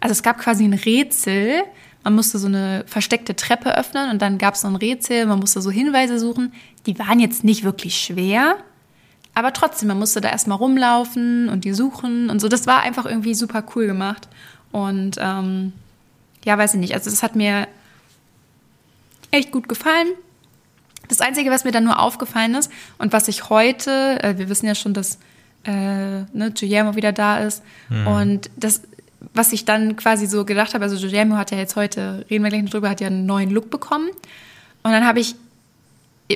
also 0.00 0.12
es 0.12 0.22
gab 0.22 0.38
quasi 0.38 0.64
ein 0.64 0.74
Rätsel, 0.74 1.62
man 2.02 2.14
musste 2.14 2.38
so 2.38 2.46
eine 2.46 2.84
versteckte 2.86 3.34
Treppe 3.34 3.76
öffnen 3.76 4.10
und 4.10 4.22
dann 4.22 4.38
gab 4.38 4.54
es 4.54 4.60
so 4.60 4.68
ein 4.68 4.76
Rätsel, 4.76 5.26
man 5.26 5.40
musste 5.40 5.60
so 5.60 5.70
Hinweise 5.70 6.18
suchen. 6.20 6.52
Die 6.86 6.98
waren 6.98 7.18
jetzt 7.18 7.42
nicht 7.42 7.64
wirklich 7.64 7.98
schwer, 7.98 8.56
aber 9.34 9.52
trotzdem, 9.52 9.88
man 9.88 9.98
musste 9.98 10.22
da 10.22 10.30
erstmal 10.30 10.56
rumlaufen 10.56 11.50
und 11.50 11.64
die 11.64 11.74
suchen 11.74 12.30
und 12.30 12.40
so. 12.40 12.48
Das 12.48 12.66
war 12.66 12.80
einfach 12.80 13.04
irgendwie 13.04 13.34
super 13.34 13.62
cool 13.74 13.86
gemacht. 13.86 14.28
Und 14.72 15.16
ähm, 15.20 15.74
ja, 16.44 16.56
weiß 16.56 16.72
ich 16.72 16.80
nicht, 16.80 16.94
also 16.94 17.10
das 17.10 17.22
hat 17.22 17.36
mir 17.36 17.68
echt 19.30 19.52
gut 19.52 19.68
gefallen. 19.68 20.08
Das 21.08 21.20
Einzige, 21.20 21.50
was 21.50 21.64
mir 21.64 21.72
dann 21.72 21.84
nur 21.84 22.00
aufgefallen 22.00 22.54
ist 22.54 22.70
und 22.98 23.12
was 23.12 23.28
ich 23.28 23.50
heute, 23.50 24.22
äh, 24.22 24.38
wir 24.38 24.48
wissen 24.48 24.66
ja 24.66 24.74
schon, 24.74 24.94
dass 24.94 25.18
äh, 25.64 25.70
ne, 25.70 26.52
Guillermo 26.58 26.94
wieder 26.94 27.12
da 27.12 27.38
ist 27.38 27.62
und 28.06 28.50
das, 28.56 28.82
was 29.34 29.52
ich 29.52 29.64
dann 29.64 29.96
quasi 29.96 30.26
so 30.26 30.44
gedacht 30.44 30.74
habe, 30.74 30.84
also 30.84 30.96
Guillermo 30.96 31.36
hat 31.36 31.50
ja 31.50 31.58
jetzt 31.58 31.74
heute, 31.74 32.24
reden 32.30 32.44
wir 32.44 32.50
gleich 32.50 32.62
noch 32.62 32.70
drüber, 32.70 32.88
hat 32.88 33.00
ja 33.00 33.08
einen 33.08 33.26
neuen 33.26 33.50
Look 33.50 33.70
bekommen 33.70 34.08
und 34.82 34.92
dann 34.92 35.06
habe 35.06 35.20
ich 35.20 35.34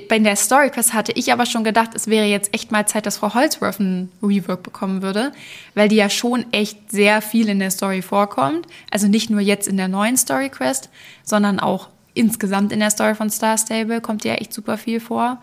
bei 0.09 0.19
der 0.19 0.37
Story 0.37 0.71
Quest 0.71 0.95
hatte 0.95 1.13
ich 1.13 1.33
aber 1.33 1.47
schon 1.47 1.65
gedacht, 1.65 1.91
es 1.95 2.07
wäre 2.07 2.27
jetzt 2.27 2.55
echt 2.55 2.71
mal 2.71 2.87
Zeit, 2.87 3.07
dass 3.07 3.17
Frau 3.17 3.35
Holzworth 3.35 3.81
einen 3.81 4.13
Rework 4.23 4.63
bekommen 4.63 5.03
würde, 5.03 5.33
weil 5.75 5.89
die 5.89 5.97
ja 5.97 6.09
schon 6.09 6.45
echt 6.53 6.91
sehr 6.91 7.21
viel 7.23 7.49
in 7.49 7.59
der 7.59 7.73
Story 7.73 8.03
vorkommt. 8.03 8.67
Also 8.91 9.09
nicht 9.09 9.31
nur 9.31 9.41
jetzt 9.41 9.67
in 9.67 9.77
der 9.77 9.89
neuen 9.89 10.17
Story 10.17 10.49
Quest, 10.49 10.91
sondern 11.25 11.59
auch 11.59 11.89
insgesamt 12.15 12.73
in 12.73 12.81
der 12.81 12.91
Story 12.91 13.15
von 13.15 13.31
Star 13.31 13.57
Stable 13.59 14.01
kommt 14.01 14.25
ja 14.25 14.35
echt 14.35 14.53
super 14.53 14.79
viel 14.79 15.01
vor. 15.01 15.39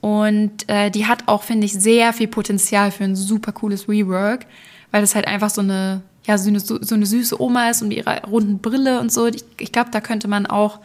Und 0.00 0.68
äh, 0.68 0.90
die 0.90 1.06
hat 1.06 1.24
auch, 1.26 1.42
finde 1.42 1.66
ich, 1.66 1.74
sehr 1.74 2.12
viel 2.12 2.28
Potenzial 2.28 2.90
für 2.90 3.04
ein 3.04 3.16
super 3.16 3.52
cooles 3.52 3.88
Rework, 3.88 4.46
weil 4.90 5.02
das 5.02 5.14
halt 5.14 5.26
einfach 5.26 5.50
so 5.50 5.60
eine, 5.60 6.02
ja, 6.24 6.38
so 6.38 6.48
eine, 6.48 6.60
so 6.60 6.78
eine 6.94 7.06
süße 7.06 7.40
Oma 7.40 7.70
ist 7.70 7.82
und 7.82 7.88
mit 7.88 7.98
ihrer 7.98 8.24
runden 8.24 8.58
Brille 8.58 9.00
und 9.00 9.12
so. 9.12 9.26
Ich, 9.26 9.44
ich 9.58 9.72
glaube, 9.72 9.90
da 9.90 10.00
könnte 10.00 10.26
man 10.26 10.46
auch 10.46 10.78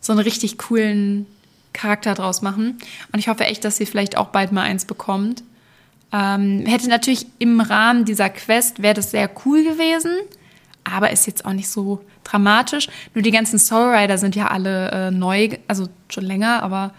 so 0.00 0.12
einen 0.12 0.20
richtig 0.20 0.58
coolen 0.58 1.26
Charakter 1.72 2.14
draus 2.14 2.42
machen. 2.42 2.78
Und 3.12 3.18
ich 3.18 3.28
hoffe 3.28 3.44
echt, 3.44 3.64
dass 3.64 3.76
sie 3.76 3.86
vielleicht 3.86 4.16
auch 4.16 4.28
bald 4.28 4.52
mal 4.52 4.62
eins 4.62 4.84
bekommt. 4.84 5.42
Ähm, 6.12 6.64
hätte 6.64 6.88
natürlich 6.88 7.26
im 7.40 7.60
Rahmen 7.60 8.04
dieser 8.04 8.30
Quest 8.30 8.82
wäre 8.82 8.94
das 8.94 9.10
sehr 9.10 9.28
cool 9.44 9.64
gewesen, 9.64 10.12
aber 10.84 11.10
ist 11.10 11.26
jetzt 11.26 11.44
auch 11.44 11.52
nicht 11.52 11.68
so 11.68 12.04
dramatisch. 12.22 12.88
Nur 13.14 13.22
die 13.22 13.30
ganzen 13.30 13.58
Soul 13.58 13.94
Rider 13.94 14.18
sind 14.18 14.36
ja 14.36 14.48
alle 14.48 14.90
äh, 14.90 15.10
neu, 15.10 15.48
also 15.66 15.88
schon 16.08 16.24
länger, 16.24 16.62
aber 16.62 16.92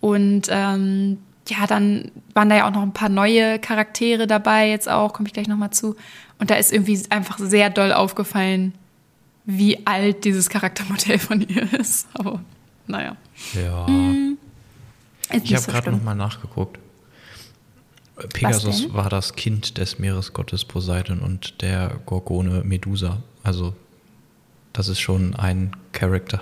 und 0.00 0.48
ähm, 0.50 1.18
ja, 1.48 1.66
dann 1.66 2.10
waren 2.32 2.48
da 2.48 2.56
ja 2.56 2.66
auch 2.66 2.72
noch 2.72 2.82
ein 2.82 2.92
paar 2.92 3.08
neue 3.08 3.58
Charaktere 3.58 4.26
dabei, 4.26 4.68
jetzt 4.68 4.88
auch, 4.88 5.12
komme 5.12 5.28
ich 5.28 5.32
gleich 5.32 5.48
nochmal 5.48 5.70
zu. 5.70 5.96
Und 6.38 6.50
da 6.50 6.54
ist 6.56 6.72
irgendwie 6.72 7.00
einfach 7.10 7.38
sehr 7.38 7.70
doll 7.70 7.92
aufgefallen, 7.92 8.74
wie 9.44 9.86
alt 9.86 10.24
dieses 10.24 10.48
Charaktermodell 10.48 11.18
von 11.18 11.40
ihr 11.42 11.72
ist. 11.74 12.08
Aber 12.14 12.40
naja. 12.86 13.16
Ja. 13.54 13.86
Hm, 13.86 14.38
ich 15.30 15.54
habe 15.54 15.62
so 15.62 15.72
gerade 15.72 15.90
nochmal 15.90 16.14
nachgeguckt. 16.14 16.78
Pegasus 18.32 18.92
war 18.92 19.08
das 19.08 19.34
Kind 19.34 19.78
des 19.78 19.98
Meeresgottes 19.98 20.64
Poseidon 20.64 21.20
und 21.20 21.62
der 21.62 22.00
Gorgone 22.06 22.62
Medusa. 22.64 23.22
Also, 23.42 23.74
das 24.72 24.88
ist 24.88 25.00
schon 25.00 25.34
ein 25.34 25.74
Charakter. 25.92 26.40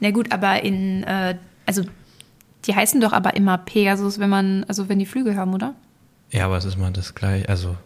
Na 0.00 0.10
gut, 0.12 0.32
aber 0.32 0.62
in, 0.62 1.02
äh, 1.02 1.36
also 1.66 1.84
die 2.66 2.74
heißen 2.74 3.00
doch 3.00 3.12
aber 3.12 3.36
immer 3.36 3.58
Pegasus, 3.58 4.18
wenn 4.18 4.30
man, 4.30 4.64
also 4.64 4.88
wenn 4.88 4.98
die 4.98 5.06
Flügel 5.06 5.36
haben, 5.36 5.52
oder? 5.54 5.74
Ja, 6.30 6.46
aber 6.46 6.56
es 6.56 6.64
ist 6.64 6.78
mal 6.78 6.92
das 6.92 7.14
gleiche. 7.14 7.48
Also 7.48 7.76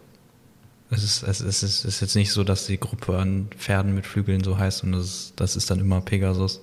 es 0.89 1.03
ist, 1.03 1.23
es 1.23 1.41
ist, 1.41 1.63
es 1.63 1.85
ist 1.85 2.01
jetzt 2.01 2.15
nicht 2.15 2.31
so, 2.31 2.43
dass 2.43 2.67
die 2.67 2.79
Gruppe 2.79 3.17
an 3.17 3.47
Pferden 3.57 3.95
mit 3.95 4.05
Flügeln 4.05 4.43
so 4.43 4.57
heißt 4.57 4.83
und 4.83 4.91
das 4.91 5.33
das 5.35 5.55
ist 5.55 5.71
dann 5.71 5.79
immer 5.79 6.01
Pegasus. 6.01 6.61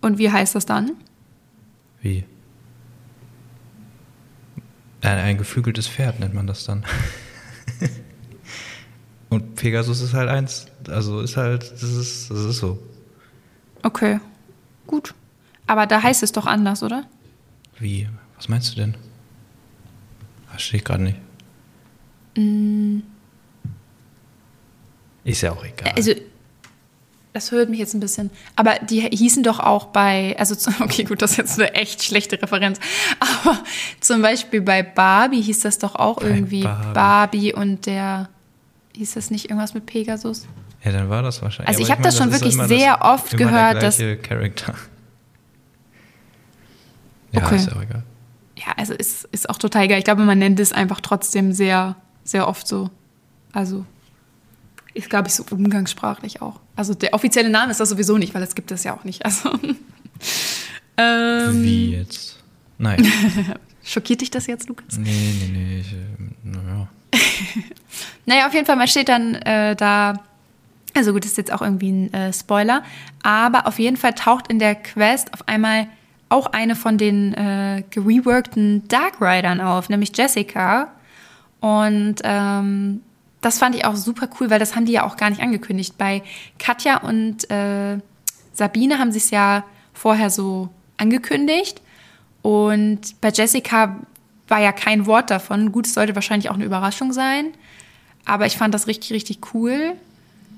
Und 0.00 0.18
wie 0.18 0.30
heißt 0.30 0.54
das 0.54 0.64
dann? 0.64 0.92
Wie? 2.00 2.24
Ein, 5.02 5.18
ein 5.18 5.38
geflügeltes 5.38 5.88
Pferd 5.88 6.20
nennt 6.20 6.34
man 6.34 6.46
das 6.46 6.64
dann. 6.64 6.84
und 9.30 9.54
Pegasus 9.56 10.00
ist 10.02 10.14
halt 10.14 10.28
eins. 10.28 10.66
Also 10.88 11.20
ist 11.20 11.36
halt, 11.36 11.70
das 11.72 11.82
ist, 11.82 12.30
das 12.30 12.38
ist 12.40 12.58
so. 12.58 12.82
Okay, 13.82 14.20
gut. 14.86 15.14
Aber 15.66 15.86
da 15.86 16.02
heißt 16.02 16.22
es 16.22 16.32
doch 16.32 16.46
anders, 16.46 16.82
oder? 16.82 17.04
Wie? 17.78 18.08
Was 18.36 18.48
meinst 18.48 18.72
du 18.72 18.80
denn? 18.80 18.96
Verstehe 20.48 20.78
ich 20.78 20.84
gerade 20.84 21.02
nicht. 21.02 21.18
Mm. 22.36 23.00
Ist 25.24 25.42
ja 25.42 25.52
auch 25.52 25.64
egal. 25.64 25.92
Also, 25.96 26.12
das 27.32 27.52
hört 27.52 27.68
mich 27.70 27.78
jetzt 27.78 27.94
ein 27.94 28.00
bisschen. 28.00 28.30
Aber 28.56 28.76
die 28.80 29.00
hießen 29.00 29.42
doch 29.42 29.60
auch 29.60 29.86
bei, 29.86 30.34
also 30.38 30.56
okay, 30.80 31.04
gut, 31.04 31.22
das 31.22 31.32
ist 31.32 31.36
jetzt 31.36 31.60
eine 31.60 31.74
echt 31.74 32.02
schlechte 32.02 32.40
Referenz. 32.40 32.80
Aber 33.20 33.58
zum 34.00 34.22
Beispiel 34.22 34.60
bei 34.60 34.82
Barbie 34.82 35.40
hieß 35.40 35.60
das 35.60 35.78
doch 35.78 35.94
auch 35.94 36.20
bei 36.20 36.28
irgendwie 36.28 36.62
Barbie. 36.62 36.94
Barbie. 36.94 37.54
und 37.54 37.86
der, 37.86 38.28
hieß 38.96 39.14
das 39.14 39.30
nicht 39.30 39.46
irgendwas 39.46 39.74
mit 39.74 39.86
Pegasus? 39.86 40.46
Ja, 40.84 40.92
dann 40.92 41.10
war 41.10 41.22
das 41.22 41.42
wahrscheinlich. 41.42 41.68
Also 41.68 41.82
ich 41.82 41.90
habe 41.90 42.02
das 42.02 42.16
schon 42.16 42.32
wirklich 42.32 42.56
sehr 42.56 43.02
oft 43.02 43.36
gehört, 43.36 43.82
dass. 43.82 43.98
Charakter. 44.22 44.74
Ja, 47.32 47.44
okay. 47.44 47.54
ist 47.54 47.72
auch 47.72 47.80
egal. 47.80 48.02
Ja, 48.56 48.72
also 48.76 48.92
ist, 48.92 49.24
ist 49.26 49.48
auch 49.48 49.56
total 49.56 49.84
egal. 49.84 49.98
Ich 49.98 50.04
glaube, 50.04 50.24
man 50.24 50.36
nennt 50.36 50.58
es 50.58 50.72
einfach 50.72 51.00
trotzdem 51.00 51.52
sehr, 51.52 51.94
sehr 52.24 52.48
oft 52.48 52.66
so. 52.66 52.90
Also 53.52 53.86
ist, 54.94 55.10
glaube 55.10 55.28
ich, 55.28 55.34
so 55.34 55.44
umgangssprachlich 55.50 56.42
auch. 56.42 56.60
Also 56.76 56.94
der 56.94 57.14
offizielle 57.14 57.50
Name 57.50 57.70
ist 57.70 57.80
das 57.80 57.88
sowieso 57.88 58.18
nicht, 58.18 58.34
weil 58.34 58.40
das 58.40 58.54
gibt 58.54 58.70
es 58.72 58.84
ja 58.84 58.94
auch 58.94 59.04
nicht. 59.04 59.24
Also, 59.24 59.50
ähm, 60.96 61.62
Wie 61.62 61.92
jetzt? 61.92 62.38
Nein. 62.78 63.06
Schockiert 63.82 64.20
dich 64.20 64.30
das 64.30 64.46
jetzt, 64.46 64.68
Lukas? 64.68 64.98
Nee, 64.98 65.34
nee, 65.40 65.50
nee. 65.52 65.80
Ich, 65.80 65.92
äh, 65.92 65.96
naja. 66.44 66.88
naja, 68.26 68.46
auf 68.46 68.54
jeden 68.54 68.66
Fall, 68.66 68.76
man 68.76 68.88
steht 68.88 69.08
dann 69.08 69.34
äh, 69.34 69.76
da. 69.76 70.22
Also 70.94 71.12
gut, 71.12 71.24
das 71.24 71.32
ist 71.32 71.36
jetzt 71.38 71.52
auch 71.52 71.62
irgendwie 71.62 71.90
ein 71.90 72.12
äh, 72.12 72.32
Spoiler. 72.32 72.82
Aber 73.22 73.66
auf 73.66 73.78
jeden 73.78 73.96
Fall 73.96 74.14
taucht 74.14 74.48
in 74.48 74.58
der 74.58 74.74
Quest 74.74 75.32
auf 75.34 75.46
einmal 75.48 75.86
auch 76.28 76.46
eine 76.46 76.76
von 76.76 76.98
den 76.98 77.34
äh, 77.34 77.84
gereworkten 77.90 78.86
Dark 78.88 79.20
Riders 79.20 79.60
auf, 79.60 79.88
nämlich 79.88 80.16
Jessica. 80.16 80.92
Und 81.60 82.16
ähm, 82.24 83.02
das 83.40 83.58
fand 83.58 83.74
ich 83.74 83.84
auch 83.84 83.96
super 83.96 84.28
cool, 84.38 84.50
weil 84.50 84.58
das 84.58 84.76
haben 84.76 84.86
die 84.86 84.92
ja 84.92 85.06
auch 85.06 85.16
gar 85.16 85.30
nicht 85.30 85.42
angekündigt. 85.42 85.96
Bei 85.96 86.22
Katja 86.58 86.98
und 86.98 87.50
äh, 87.50 87.98
Sabine 88.52 88.98
haben 88.98 89.12
sie 89.12 89.18
es 89.18 89.30
ja 89.30 89.64
vorher 89.94 90.30
so 90.30 90.68
angekündigt. 90.96 91.80
Und 92.42 93.20
bei 93.20 93.30
Jessica 93.30 93.96
war 94.48 94.60
ja 94.60 94.72
kein 94.72 95.06
Wort 95.06 95.30
davon. 95.30 95.72
Gut, 95.72 95.86
es 95.86 95.94
sollte 95.94 96.14
wahrscheinlich 96.14 96.50
auch 96.50 96.54
eine 96.54 96.64
Überraschung 96.64 97.12
sein. 97.12 97.52
Aber 98.26 98.46
ich 98.46 98.56
fand 98.56 98.74
das 98.74 98.86
richtig, 98.86 99.12
richtig 99.12 99.54
cool, 99.54 99.94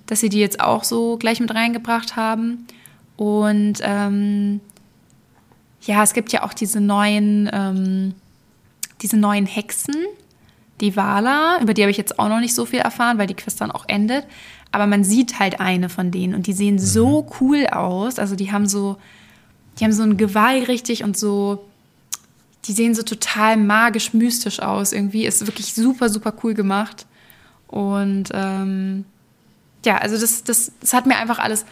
dass 0.07 0.21
sie 0.21 0.29
die 0.29 0.41
jetzt 0.41 0.61
auch 0.61 0.85
so 0.85 1.17
gleich 1.17 1.41
mit 1.41 1.55
reingebracht 1.55 2.17
haben. 2.17 2.67
Und 3.17 3.75
ähm, 3.83 4.61
ja, 5.83 6.03
es 6.03 6.15
gibt 6.15 6.33
ja 6.33 6.43
auch 6.43 6.53
diese 6.53 6.81
neuen, 6.81 7.49
ähm, 7.53 8.15
diese 9.01 9.17
neuen 9.17 9.47
Hexen, 9.47 9.95
die 10.83 10.97
Wala, 10.97 11.61
über 11.63 11.75
die 11.75 11.83
habe 11.83 11.91
ich 11.91 11.97
jetzt 11.97 12.19
auch 12.19 12.29
noch 12.29 12.41
nicht 12.41 12.55
so 12.55 12.67
viel 12.67 12.81
erfahren, 12.81 13.17
weil 13.17 13.29
die 13.29 13.35
Quest 13.35 13.61
dann 13.61 13.71
auch 13.71 13.85
endet. 13.87 14.27
Aber 14.73 14.87
man 14.87 15.05
sieht 15.05 15.39
halt 15.39 15.61
eine 15.61 15.89
von 15.89 16.11
denen 16.11 16.35
und 16.35 16.47
die 16.47 16.53
sehen 16.53 16.75
mhm. 16.75 16.81
so 16.81 17.31
cool 17.41 17.69
aus. 17.69 18.19
Also 18.19 18.35
die 18.35 18.51
haben 18.53 18.67
so, 18.67 18.97
die 19.79 19.85
haben 19.85 19.93
so 19.93 20.03
ein 20.03 20.17
Geweih 20.17 20.65
richtig 20.65 21.05
und 21.05 21.17
so, 21.17 21.65
die 22.65 22.73
sehen 22.73 22.95
so 22.95 23.03
total 23.03 23.57
magisch, 23.57 24.13
mystisch 24.13 24.61
aus. 24.61 24.93
Irgendwie 24.93 25.25
ist 25.25 25.47
wirklich 25.47 25.73
super, 25.73 26.09
super 26.09 26.35
cool 26.43 26.55
gemacht. 26.55 27.07
Und 27.69 28.31
ähm, 28.35 29.05
ja, 29.87 29.99
also 29.99 30.19
das, 30.19 30.43
das, 30.43 30.73
das 30.81 30.93
hat 30.93 31.07
mir 31.07 31.17
einfach 31.17 31.39
alles 31.39 31.65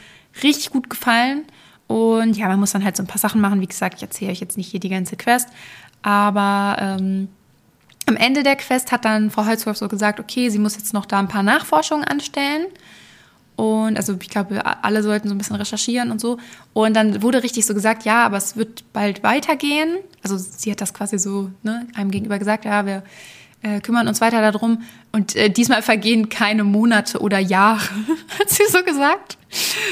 richtig 0.43 0.71
gut 0.71 0.89
gefallen. 0.89 1.45
Und 1.89 2.37
ja, 2.37 2.47
man 2.47 2.61
muss 2.61 2.73
dann 2.73 2.85
halt 2.85 2.97
so 2.97 3.03
ein 3.03 3.09
paar 3.09 3.19
Sachen 3.19 3.41
machen. 3.41 3.61
Wie 3.61 3.67
gesagt, 3.67 3.97
ich 3.97 4.03
erzähle 4.03 4.31
euch 4.31 4.41
jetzt 4.41 4.57
nicht 4.57 4.71
hier 4.71 4.79
die 4.79 4.89
ganze 4.89 5.17
Quest. 5.17 5.49
Aber 6.03 6.77
ähm, 6.79 7.29
am 8.11 8.17
Ende 8.17 8.43
der 8.43 8.57
Quest 8.57 8.93
hat 8.93 9.05
dann 9.05 9.31
Frau 9.31 9.47
Holzwolf 9.47 9.77
so 9.77 9.89
gesagt, 9.89 10.19
okay, 10.21 10.51
sie 10.51 10.59
muss 10.59 10.77
jetzt 10.77 10.93
noch 10.93 11.07
da 11.07 11.19
ein 11.19 11.29
paar 11.29 11.45
Nachforschungen 11.45 12.05
anstellen. 12.05 12.67
Und 13.55 13.97
also 13.97 14.17
ich 14.21 14.29
glaube, 14.29 14.65
alle 14.65 15.03
sollten 15.03 15.29
so 15.29 15.35
ein 15.35 15.39
bisschen 15.39 15.57
recherchieren 15.57 16.11
und 16.11 16.21
so. 16.21 16.39
Und 16.73 16.95
dann 16.95 17.23
wurde 17.23 17.43
richtig 17.43 17.67
so 17.67 17.75
gesagt, 17.75 18.05
ja, 18.05 18.25
aber 18.25 18.37
es 18.37 18.57
wird 18.57 18.91
bald 18.93 19.23
weitergehen. 19.23 19.99
Also 20.23 20.39
sie 20.39 20.71
hat 20.71 20.81
das 20.81 20.93
quasi 20.93 21.19
so 21.19 21.51
ne, 21.63 21.87
einem 21.95 22.11
gegenüber 22.11 22.39
gesagt, 22.39 22.65
ja, 22.65 22.85
wir 22.85 23.03
äh, 23.63 23.81
kümmern 23.81 24.09
uns 24.09 24.21
weiter 24.21 24.41
darum. 24.41 24.83
Und 25.13 25.37
äh, 25.37 25.51
diesmal 25.51 25.83
vergehen 25.83 26.29
keine 26.29 26.65
Monate 26.65 27.21
oder 27.21 27.39
Jahre, 27.39 27.81
hat 28.39 28.49
sie 28.49 28.65
so 28.69 28.83
gesagt. 28.83 29.37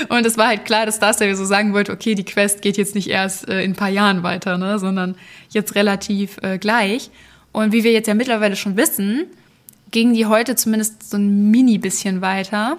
Und 0.08 0.24
es 0.26 0.38
war 0.38 0.48
halt 0.48 0.64
klar, 0.64 0.86
dass 0.86 0.98
das 0.98 1.20
ja 1.20 1.34
so 1.36 1.44
sagen 1.44 1.72
wollte, 1.72 1.92
okay, 1.92 2.14
die 2.14 2.24
Quest 2.24 2.62
geht 2.62 2.78
jetzt 2.78 2.94
nicht 2.94 3.10
erst 3.10 3.48
äh, 3.48 3.62
in 3.62 3.72
ein 3.72 3.76
paar 3.76 3.90
Jahren 3.90 4.22
weiter, 4.22 4.58
ne, 4.58 4.78
sondern 4.78 5.14
jetzt 5.50 5.74
relativ 5.74 6.38
äh, 6.42 6.58
gleich. 6.58 7.10
Und 7.52 7.72
wie 7.72 7.84
wir 7.84 7.92
jetzt 7.92 8.06
ja 8.06 8.14
mittlerweile 8.14 8.56
schon 8.56 8.76
wissen, 8.76 9.26
ging 9.90 10.14
die 10.14 10.26
heute 10.26 10.54
zumindest 10.56 11.10
so 11.10 11.16
ein 11.16 11.50
mini 11.50 11.78
bisschen 11.78 12.20
weiter. 12.20 12.76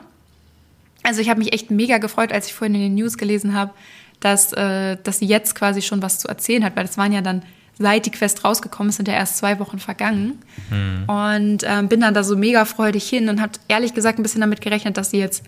Also 1.04 1.22
ich 1.22 1.30
habe 1.30 1.40
mich 1.40 1.54
echt 1.54 1.72
mega 1.72 1.98
gefreut, 1.98 2.32
als 2.32 2.48
ich 2.48 2.54
vorhin 2.54 2.76
in 2.76 2.82
den 2.82 2.96
News 2.96 3.18
gelesen 3.18 3.54
habe, 3.54 3.72
dass, 4.20 4.54
äh, 4.54 4.98
dass 5.04 5.20
sie 5.20 5.26
jetzt 5.26 5.56
quasi 5.56 5.82
schon 5.82 6.02
was 6.02 6.20
zu 6.20 6.28
erzählen 6.28 6.64
hat, 6.64 6.76
weil 6.76 6.86
das 6.86 6.98
waren 6.98 7.14
ja 7.14 7.22
dann 7.22 7.44
seit 7.78 8.06
die 8.06 8.12
Quest 8.12 8.44
rausgekommen 8.44 8.90
ist, 8.90 8.98
sind 8.98 9.08
ja 9.08 9.14
erst 9.14 9.38
zwei 9.38 9.58
Wochen 9.60 9.80
vergangen. 9.80 10.40
Mhm. 10.70 11.10
Und 11.10 11.64
ähm, 11.66 11.88
bin 11.88 12.02
dann 12.02 12.14
da 12.14 12.24
so 12.24 12.36
mega 12.36 12.66
freudig 12.66 13.08
hin 13.08 13.30
und 13.30 13.42
habe 13.42 13.54
ehrlich 13.70 13.94
gesagt 13.94 14.20
ein 14.20 14.24
bisschen 14.24 14.42
damit 14.42 14.60
gerechnet, 14.62 14.98
dass 14.98 15.12
sie 15.12 15.18
jetzt 15.18 15.44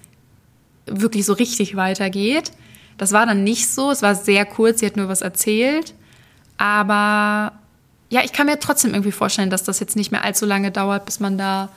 wirklich 0.86 1.26
so 1.26 1.34
richtig 1.34 1.76
weitergeht. 1.76 2.52
Das 2.98 3.12
war 3.12 3.26
dann 3.26 3.44
nicht 3.44 3.68
so. 3.68 3.92
Es 3.92 4.02
war 4.02 4.16
sehr 4.16 4.46
kurz, 4.46 4.80
sie 4.80 4.86
hat 4.86 4.96
nur 4.96 5.10
was 5.10 5.22
erzählt. 5.22 5.94
Aber 6.58 7.52
ja, 8.12 8.22
ich 8.24 8.32
kann 8.32 8.46
mir 8.46 8.60
trotzdem 8.60 8.92
irgendwie 8.94 9.12
vorstellen, 9.12 9.50
dass 9.50 9.64
das 9.64 9.80
jetzt 9.80 9.96
nicht 9.96 10.12
mehr 10.12 10.24
allzu 10.24 10.46
lange 10.46 10.70
dauert, 10.70 11.06
bis 11.06 11.20
man 11.20 11.40
da 11.40 11.70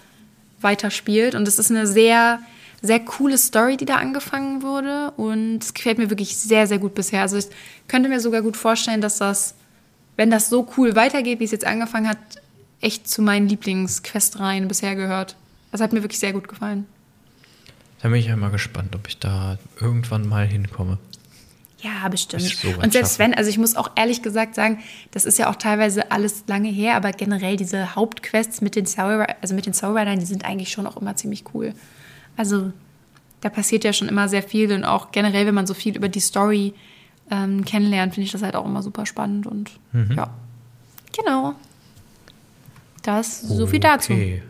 weiterspielt. 0.60 1.34
Und 1.34 1.48
es 1.48 1.58
ist 1.58 1.70
eine 1.70 1.86
sehr, 1.86 2.40
sehr 2.82 3.00
coole 3.00 3.38
Story, 3.38 3.78
die 3.78 3.86
da 3.86 3.96
angefangen 3.96 4.60
wurde. 4.60 5.12
Und 5.12 5.64
es 5.64 5.72
gefällt 5.72 5.96
mir 5.96 6.10
wirklich 6.10 6.36
sehr, 6.36 6.66
sehr 6.66 6.78
gut 6.78 6.94
bisher. 6.94 7.22
Also 7.22 7.38
ich 7.38 7.46
könnte 7.88 8.10
mir 8.10 8.20
sogar 8.20 8.42
gut 8.42 8.58
vorstellen, 8.58 9.00
dass 9.00 9.16
das 9.16 9.54
wenn 10.16 10.30
das 10.30 10.48
so 10.48 10.68
cool 10.76 10.94
weitergeht, 10.94 11.40
wie 11.40 11.44
es 11.44 11.50
jetzt 11.50 11.66
angefangen 11.66 12.08
hat, 12.08 12.18
echt 12.80 13.08
zu 13.08 13.22
meinen 13.22 13.48
Lieblingsquestreihen 13.48 14.68
bisher 14.68 14.94
gehört. 14.94 15.36
Das 15.72 15.80
hat 15.80 15.92
mir 15.92 16.02
wirklich 16.02 16.20
sehr 16.20 16.32
gut 16.32 16.48
gefallen. 16.48 16.86
Da 18.00 18.08
bin 18.08 18.18
ich 18.18 18.26
ja 18.26 18.36
mal 18.36 18.50
gespannt, 18.50 18.94
ob 18.94 19.08
ich 19.08 19.18
da 19.18 19.58
irgendwann 19.80 20.28
mal 20.28 20.46
hinkomme. 20.46 20.98
Ja, 21.84 22.08
bestimmt. 22.08 22.78
Und 22.82 22.94
selbst 22.94 23.18
wenn, 23.18 23.34
also 23.34 23.50
ich 23.50 23.58
muss 23.58 23.76
auch 23.76 23.90
ehrlich 23.94 24.22
gesagt 24.22 24.54
sagen, 24.54 24.78
das 25.10 25.26
ist 25.26 25.38
ja 25.38 25.50
auch 25.50 25.56
teilweise 25.56 26.10
alles 26.10 26.44
lange 26.46 26.70
her, 26.70 26.96
aber 26.96 27.12
generell 27.12 27.56
diese 27.56 27.94
Hauptquests 27.94 28.62
mit 28.62 28.74
den 28.74 28.86
Soul, 28.86 29.26
also 29.42 29.54
mit 29.54 29.66
den 29.66 29.74
Soulridern, 29.74 30.18
die 30.18 30.24
sind 30.24 30.46
eigentlich 30.46 30.70
schon 30.70 30.86
auch 30.86 30.96
immer 30.96 31.14
ziemlich 31.14 31.44
cool. 31.52 31.74
Also 32.38 32.72
da 33.42 33.50
passiert 33.50 33.84
ja 33.84 33.92
schon 33.92 34.08
immer 34.08 34.30
sehr 34.30 34.42
viel 34.42 34.72
und 34.72 34.84
auch 34.84 35.12
generell, 35.12 35.46
wenn 35.46 35.54
man 35.54 35.66
so 35.66 35.74
viel 35.74 35.94
über 35.94 36.08
die 36.08 36.20
Story 36.20 36.72
ähm, 37.30 37.66
kennenlernen, 37.66 38.12
finde 38.12 38.24
ich 38.24 38.32
das 38.32 38.42
halt 38.42 38.56
auch 38.56 38.64
immer 38.64 38.82
super 38.82 39.04
spannend 39.04 39.46
und 39.46 39.72
mhm. 39.92 40.14
ja, 40.16 40.30
genau. 41.14 41.54
Das 43.02 43.42
so 43.42 43.66
viel 43.66 43.80
dazu. 43.80 44.14
Okay. 44.14 44.42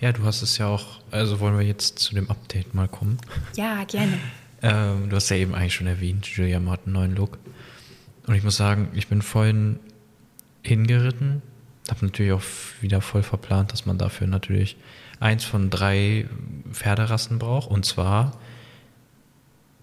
Ja, 0.00 0.10
du 0.10 0.24
hast 0.24 0.42
es 0.42 0.58
ja 0.58 0.66
auch, 0.66 1.00
also 1.12 1.38
wollen 1.38 1.56
wir 1.56 1.64
jetzt 1.64 2.00
zu 2.00 2.16
dem 2.16 2.28
Update 2.28 2.74
mal 2.74 2.88
kommen. 2.88 3.18
Ja, 3.54 3.84
gerne. 3.84 4.18
Ähm, 4.62 5.08
du 5.08 5.16
hast 5.16 5.28
ja 5.28 5.36
eben 5.36 5.54
eigentlich 5.54 5.74
schon 5.74 5.86
erwähnt, 5.86 6.26
Julia 6.26 6.60
hat 6.66 6.80
einen 6.86 6.94
neuen 6.94 7.14
Look. 7.14 7.38
Und 8.26 8.34
ich 8.34 8.42
muss 8.42 8.56
sagen, 8.56 8.88
ich 8.94 9.08
bin 9.08 9.22
vorhin 9.22 9.78
hingeritten, 10.62 11.42
habe 11.88 12.06
natürlich 12.06 12.32
auch 12.32 12.42
wieder 12.80 13.00
voll 13.00 13.22
verplant, 13.22 13.72
dass 13.72 13.86
man 13.86 13.98
dafür 13.98 14.26
natürlich 14.26 14.76
eins 15.20 15.44
von 15.44 15.70
drei 15.70 16.26
Pferderassen 16.72 17.38
braucht. 17.38 17.70
Und 17.70 17.84
zwar. 17.84 18.32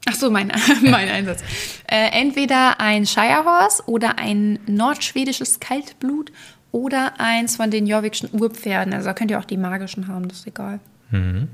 Ach 0.06 0.16
so, 0.16 0.30
mein, 0.30 0.52
mein 0.82 1.08
Einsatz. 1.08 1.42
Äh, 1.88 2.10
entweder 2.12 2.80
ein 2.80 3.06
Shirehorse 3.06 3.84
oder 3.86 4.20
ein 4.20 4.60
nordschwedisches 4.68 5.60
Kaltblut 5.60 6.32
oder 6.72 7.14
eins 7.20 7.56
von 7.56 7.72
den 7.72 7.88
jorvikschen 7.88 8.30
Urpferden. 8.34 8.94
Also 8.94 9.08
da 9.08 9.14
könnt 9.14 9.32
ihr 9.32 9.40
auch 9.40 9.46
die 9.46 9.58
magischen 9.58 10.08
haben, 10.08 10.28
das 10.28 10.40
ist 10.40 10.48
egal. 10.48 10.80
Mhm. 11.12 11.48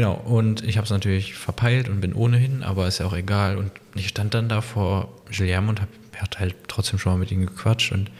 Genau, 0.00 0.14
und 0.14 0.64
ich 0.64 0.78
habe 0.78 0.86
es 0.86 0.90
natürlich 0.90 1.34
verpeilt 1.34 1.86
und 1.86 2.00
bin 2.00 2.14
ohnehin, 2.14 2.62
aber 2.62 2.88
ist 2.88 3.00
ja 3.00 3.04
auch 3.04 3.12
egal. 3.12 3.58
Und 3.58 3.70
ich 3.94 4.08
stand 4.08 4.32
dann 4.32 4.48
da 4.48 4.62
vor 4.62 5.10
Guillermo 5.30 5.68
und 5.68 5.82
habe 5.82 5.90
halt 6.38 6.56
trotzdem 6.68 6.98
schon 6.98 7.12
mal 7.12 7.18
mit 7.18 7.30
ihm 7.30 7.44
gequatscht 7.44 7.92
und 7.92 8.10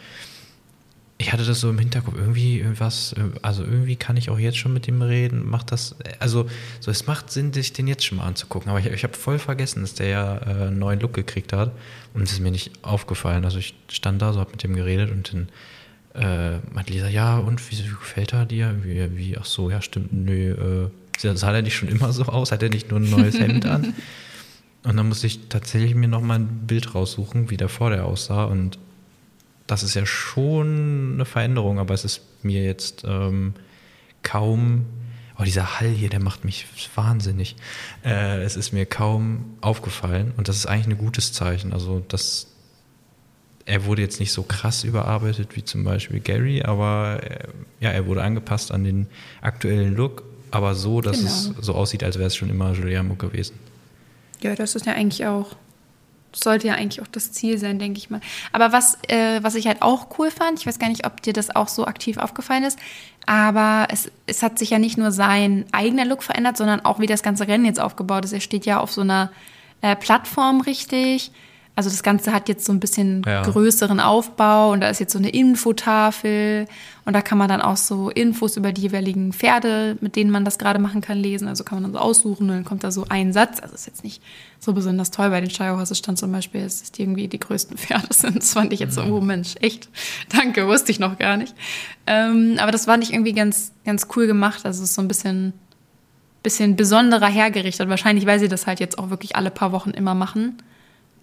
ich 1.17 1.33
hatte 1.33 1.47
das 1.47 1.59
so 1.59 1.71
im 1.71 1.79
Hinterkopf, 1.79 2.17
irgendwie 2.19 2.59
irgendwas, 2.59 3.15
also 3.41 3.65
irgendwie 3.65 3.97
kann 3.97 4.19
ich 4.19 4.29
auch 4.29 4.39
jetzt 4.39 4.59
schon 4.59 4.75
mit 4.75 4.89
ihm 4.89 5.01
reden, 5.01 5.49
macht 5.49 5.73
das, 5.73 5.97
also 6.19 6.51
so, 6.81 6.91
es 6.91 7.07
macht 7.07 7.31
Sinn, 7.31 7.55
sich 7.55 7.73
den 7.73 7.87
jetzt 7.87 8.05
schon 8.05 8.19
mal 8.19 8.27
anzugucken, 8.27 8.69
aber 8.69 8.81
ich, 8.81 8.87
ich 8.87 9.03
habe 9.03 9.15
voll 9.15 9.39
vergessen, 9.39 9.81
dass 9.81 9.95
der 9.95 10.09
ja 10.09 10.37
äh, 10.37 10.67
einen 10.67 10.79
neuen 10.79 11.01
Look 11.01 11.15
gekriegt 11.15 11.55
hat 11.55 11.73
und 12.13 12.25
es 12.25 12.33
ist 12.33 12.41
mir 12.41 12.51
nicht 12.51 12.73
aufgefallen, 12.83 13.47
also 13.47 13.59
ich 13.59 13.75
stand 13.89 14.21
da, 14.21 14.35
so 14.35 14.41
habe 14.41 14.51
mit 14.51 14.63
dem 14.63 14.77
geredet 14.77 15.11
und 15.11 15.33
dann 15.33 15.49
äh, 16.15 16.59
meinte 16.75 16.93
Lisa, 16.93 17.09
ja 17.09 17.39
und, 17.39 17.71
wie, 17.71 17.79
wie 17.79 17.89
gefällt 17.89 18.35
er 18.35 18.45
dir? 18.45 18.77
Wie, 18.83 19.17
wie, 19.17 19.39
ach 19.39 19.47
so, 19.47 19.71
ja 19.71 19.81
stimmt, 19.81 20.13
nö, 20.13 20.53
äh, 20.87 20.91
sah 21.21 21.53
er 21.53 21.63
nicht 21.63 21.77
schon 21.77 21.89
immer 21.89 22.13
so 22.13 22.25
aus, 22.25 22.53
hat 22.53 22.63
er 22.63 22.71
nicht 22.71 22.91
nur 22.91 23.01
ein 23.01 23.11
neues 23.11 23.39
Hemd 23.39 23.67
an? 23.67 23.95
Und 24.83 24.97
dann 24.97 25.09
musste 25.09 25.27
ich 25.27 25.49
tatsächlich 25.49 25.95
mir 25.95 26.09
nochmal 26.09 26.39
ein 26.39 26.67
Bild 26.67 26.95
raussuchen, 26.95 27.51
wie 27.51 27.59
der 27.59 27.69
vor 27.69 27.91
der 27.91 28.07
aussah 28.07 28.45
und 28.45 28.79
das 29.67 29.83
ist 29.83 29.95
ja 29.95 30.05
schon 30.05 31.13
eine 31.15 31.25
Veränderung, 31.25 31.79
aber 31.79 31.95
es 31.95 32.05
ist 32.05 32.23
mir 32.43 32.65
jetzt 32.65 33.05
ähm, 33.07 33.55
kaum, 34.23 34.87
oh, 35.39 35.45
dieser 35.45 35.79
Hall 35.79 35.91
hier, 35.91 36.09
der 36.09 36.21
macht 36.21 36.45
mich 36.45 36.67
wahnsinnig. 36.97 37.57
Äh, 38.05 38.43
es 38.43 38.57
ist 38.57 38.73
mir 38.73 38.85
kaum 38.85 39.57
aufgefallen 39.61 40.33
und 40.37 40.49
das 40.49 40.57
ist 40.57 40.67
eigentlich 40.67 40.97
ein 40.97 40.99
gutes 40.99 41.33
Zeichen. 41.33 41.73
Also, 41.73 42.03
das, 42.09 42.49
er 43.65 43.85
wurde 43.85 44.03
jetzt 44.03 44.19
nicht 44.19 44.33
so 44.33 44.43
krass 44.43 44.83
überarbeitet 44.83 45.55
wie 45.55 45.63
zum 45.63 45.85
Beispiel 45.85 46.19
Gary, 46.19 46.63
aber 46.63 47.21
äh, 47.23 47.49
ja, 47.79 47.91
er 47.91 48.07
wurde 48.07 48.23
angepasst 48.23 48.73
an 48.73 48.83
den 48.83 49.07
aktuellen 49.41 49.95
Look, 49.95 50.25
aber 50.51 50.75
so, 50.75 51.01
dass 51.01 51.19
genau. 51.19 51.31
es 51.31 51.53
so 51.61 51.75
aussieht, 51.75 52.05
als 52.05 52.17
wäre 52.17 52.27
es 52.27 52.37
schon 52.37 52.51
immer 52.51 52.73
Giuliano 52.73 53.15
gewesen. 53.15 53.59
Ja, 54.41 54.55
das 54.55 54.75
ist 54.75 54.87
ja 54.87 54.93
eigentlich 54.95 55.27
auch 55.27 55.57
sollte 56.33 56.69
ja 56.69 56.75
eigentlich 56.75 57.03
auch 57.03 57.09
das 57.09 57.33
Ziel 57.33 57.59
sein, 57.59 57.79
denke 57.79 57.99
ich 57.99 58.11
mal. 58.11 58.21
Aber 58.53 58.73
was, 58.73 58.99
äh, 59.09 59.43
was 59.43 59.55
ich 59.55 59.67
halt 59.67 59.83
auch 59.83 60.19
cool 60.19 60.31
fand, 60.31 60.61
ich 60.61 60.67
weiß 60.67 60.79
gar 60.79 60.89
nicht, 60.89 61.07
ob 61.07 61.23
dir 61.23 61.33
das 61.33 61.55
auch 61.55 61.69
so 61.69 61.87
aktiv 61.87 62.19
aufgefallen 62.19 62.65
ist, 62.65 62.79
aber 63.27 63.89
es, 63.91 64.11
es 64.27 64.43
hat 64.43 64.59
sich 64.59 64.71
ja 64.71 64.79
nicht 64.79 64.99
nur 64.99 65.13
sein 65.13 65.65
eigener 65.73 66.05
Look 66.05 66.23
verändert, 66.23 66.57
sondern 66.57 66.85
auch 66.85 67.01
wie 67.01 67.07
das 67.07 67.23
ganze 67.23 67.49
Rennen 67.49 67.65
jetzt 67.65 67.81
aufgebaut 67.81 68.25
ist. 68.25 68.33
Er 68.33 68.41
steht 68.41 68.67
ja 68.67 68.81
auf 68.81 68.93
so 68.93 69.01
einer 69.01 69.33
äh, 69.81 69.97
Plattform 69.97 70.61
richtig. 70.61 71.33
Also 71.81 71.89
das 71.89 72.03
Ganze 72.03 72.35
hat 72.35 72.51
jetzt 72.51 72.67
so 72.67 72.75
ein 72.75 72.79
bisschen 72.79 73.23
ja. 73.25 73.41
größeren 73.41 74.01
Aufbau 74.01 74.73
und 74.73 74.83
da 74.83 74.91
ist 74.91 75.01
jetzt 75.01 75.15
so 75.15 75.19
eine 75.19 75.31
Infotafel 75.31 76.67
und 77.07 77.15
da 77.15 77.23
kann 77.23 77.39
man 77.39 77.49
dann 77.49 77.63
auch 77.63 77.79
so 77.79 78.11
Infos 78.11 78.59
über 78.59 78.71
die 78.71 78.83
jeweiligen 78.83 79.33
Pferde, 79.33 79.97
mit 80.03 80.15
denen 80.15 80.31
man 80.31 80.45
das 80.45 80.59
gerade 80.59 80.79
machen 80.79 81.01
kann, 81.01 81.17
lesen. 81.17 81.49
Also 81.49 81.65
kann 81.65 81.77
man 81.77 81.85
dann 81.85 81.99
so 81.99 81.99
aussuchen 81.99 82.51
und 82.51 82.55
dann 82.55 82.65
kommt 82.67 82.85
da 82.85 82.91
so 82.91 83.07
ein 83.09 83.33
Satz. 83.33 83.61
Also 83.61 83.75
ist 83.75 83.87
jetzt 83.87 84.05
nicht 84.05 84.23
so 84.59 84.75
besonders 84.75 85.11
toll. 85.11 85.31
Bei 85.31 85.41
den 85.41 85.49
Shire 85.49 85.83
stand 85.95 86.19
zum 86.19 86.33
Beispiel, 86.33 86.65
dass 86.65 86.83
es 86.83 86.93
irgendwie 86.99 87.29
die 87.29 87.41
größten 87.41 87.79
Pferde 87.79 88.09
sind. 88.11 88.37
Das 88.37 88.53
fand 88.53 88.75
ich 88.75 88.81
jetzt 88.81 88.95
so, 88.95 89.03
oh 89.05 89.23
Mensch, 89.23 89.55
echt, 89.63 89.89
danke, 90.29 90.69
wusste 90.69 90.93
ich 90.93 91.01
noch 91.01 91.17
gar 91.17 91.39
nicht. 91.39 91.55
Ähm, 92.07 92.59
aber 92.61 92.73
das 92.73 92.85
fand 92.85 93.03
ich 93.05 93.15
irgendwie 93.15 93.33
ganz, 93.33 93.73
ganz 93.87 94.07
cool 94.17 94.27
gemacht. 94.27 94.67
Also 94.67 94.83
es 94.83 94.91
ist 94.91 94.97
so 94.97 95.01
ein 95.01 95.09
bisschen, 95.09 95.55
bisschen 96.43 96.77
besonderer 96.77 97.29
hergerichtet. 97.29 97.89
Wahrscheinlich, 97.89 98.27
weil 98.27 98.39
sie 98.39 98.49
das 98.49 98.67
halt 98.67 98.81
jetzt 98.81 98.99
auch 98.99 99.09
wirklich 99.09 99.35
alle 99.35 99.51
paar 99.51 99.73
Wochen 99.73 99.93
immer 99.93 100.15
machen 100.15 100.59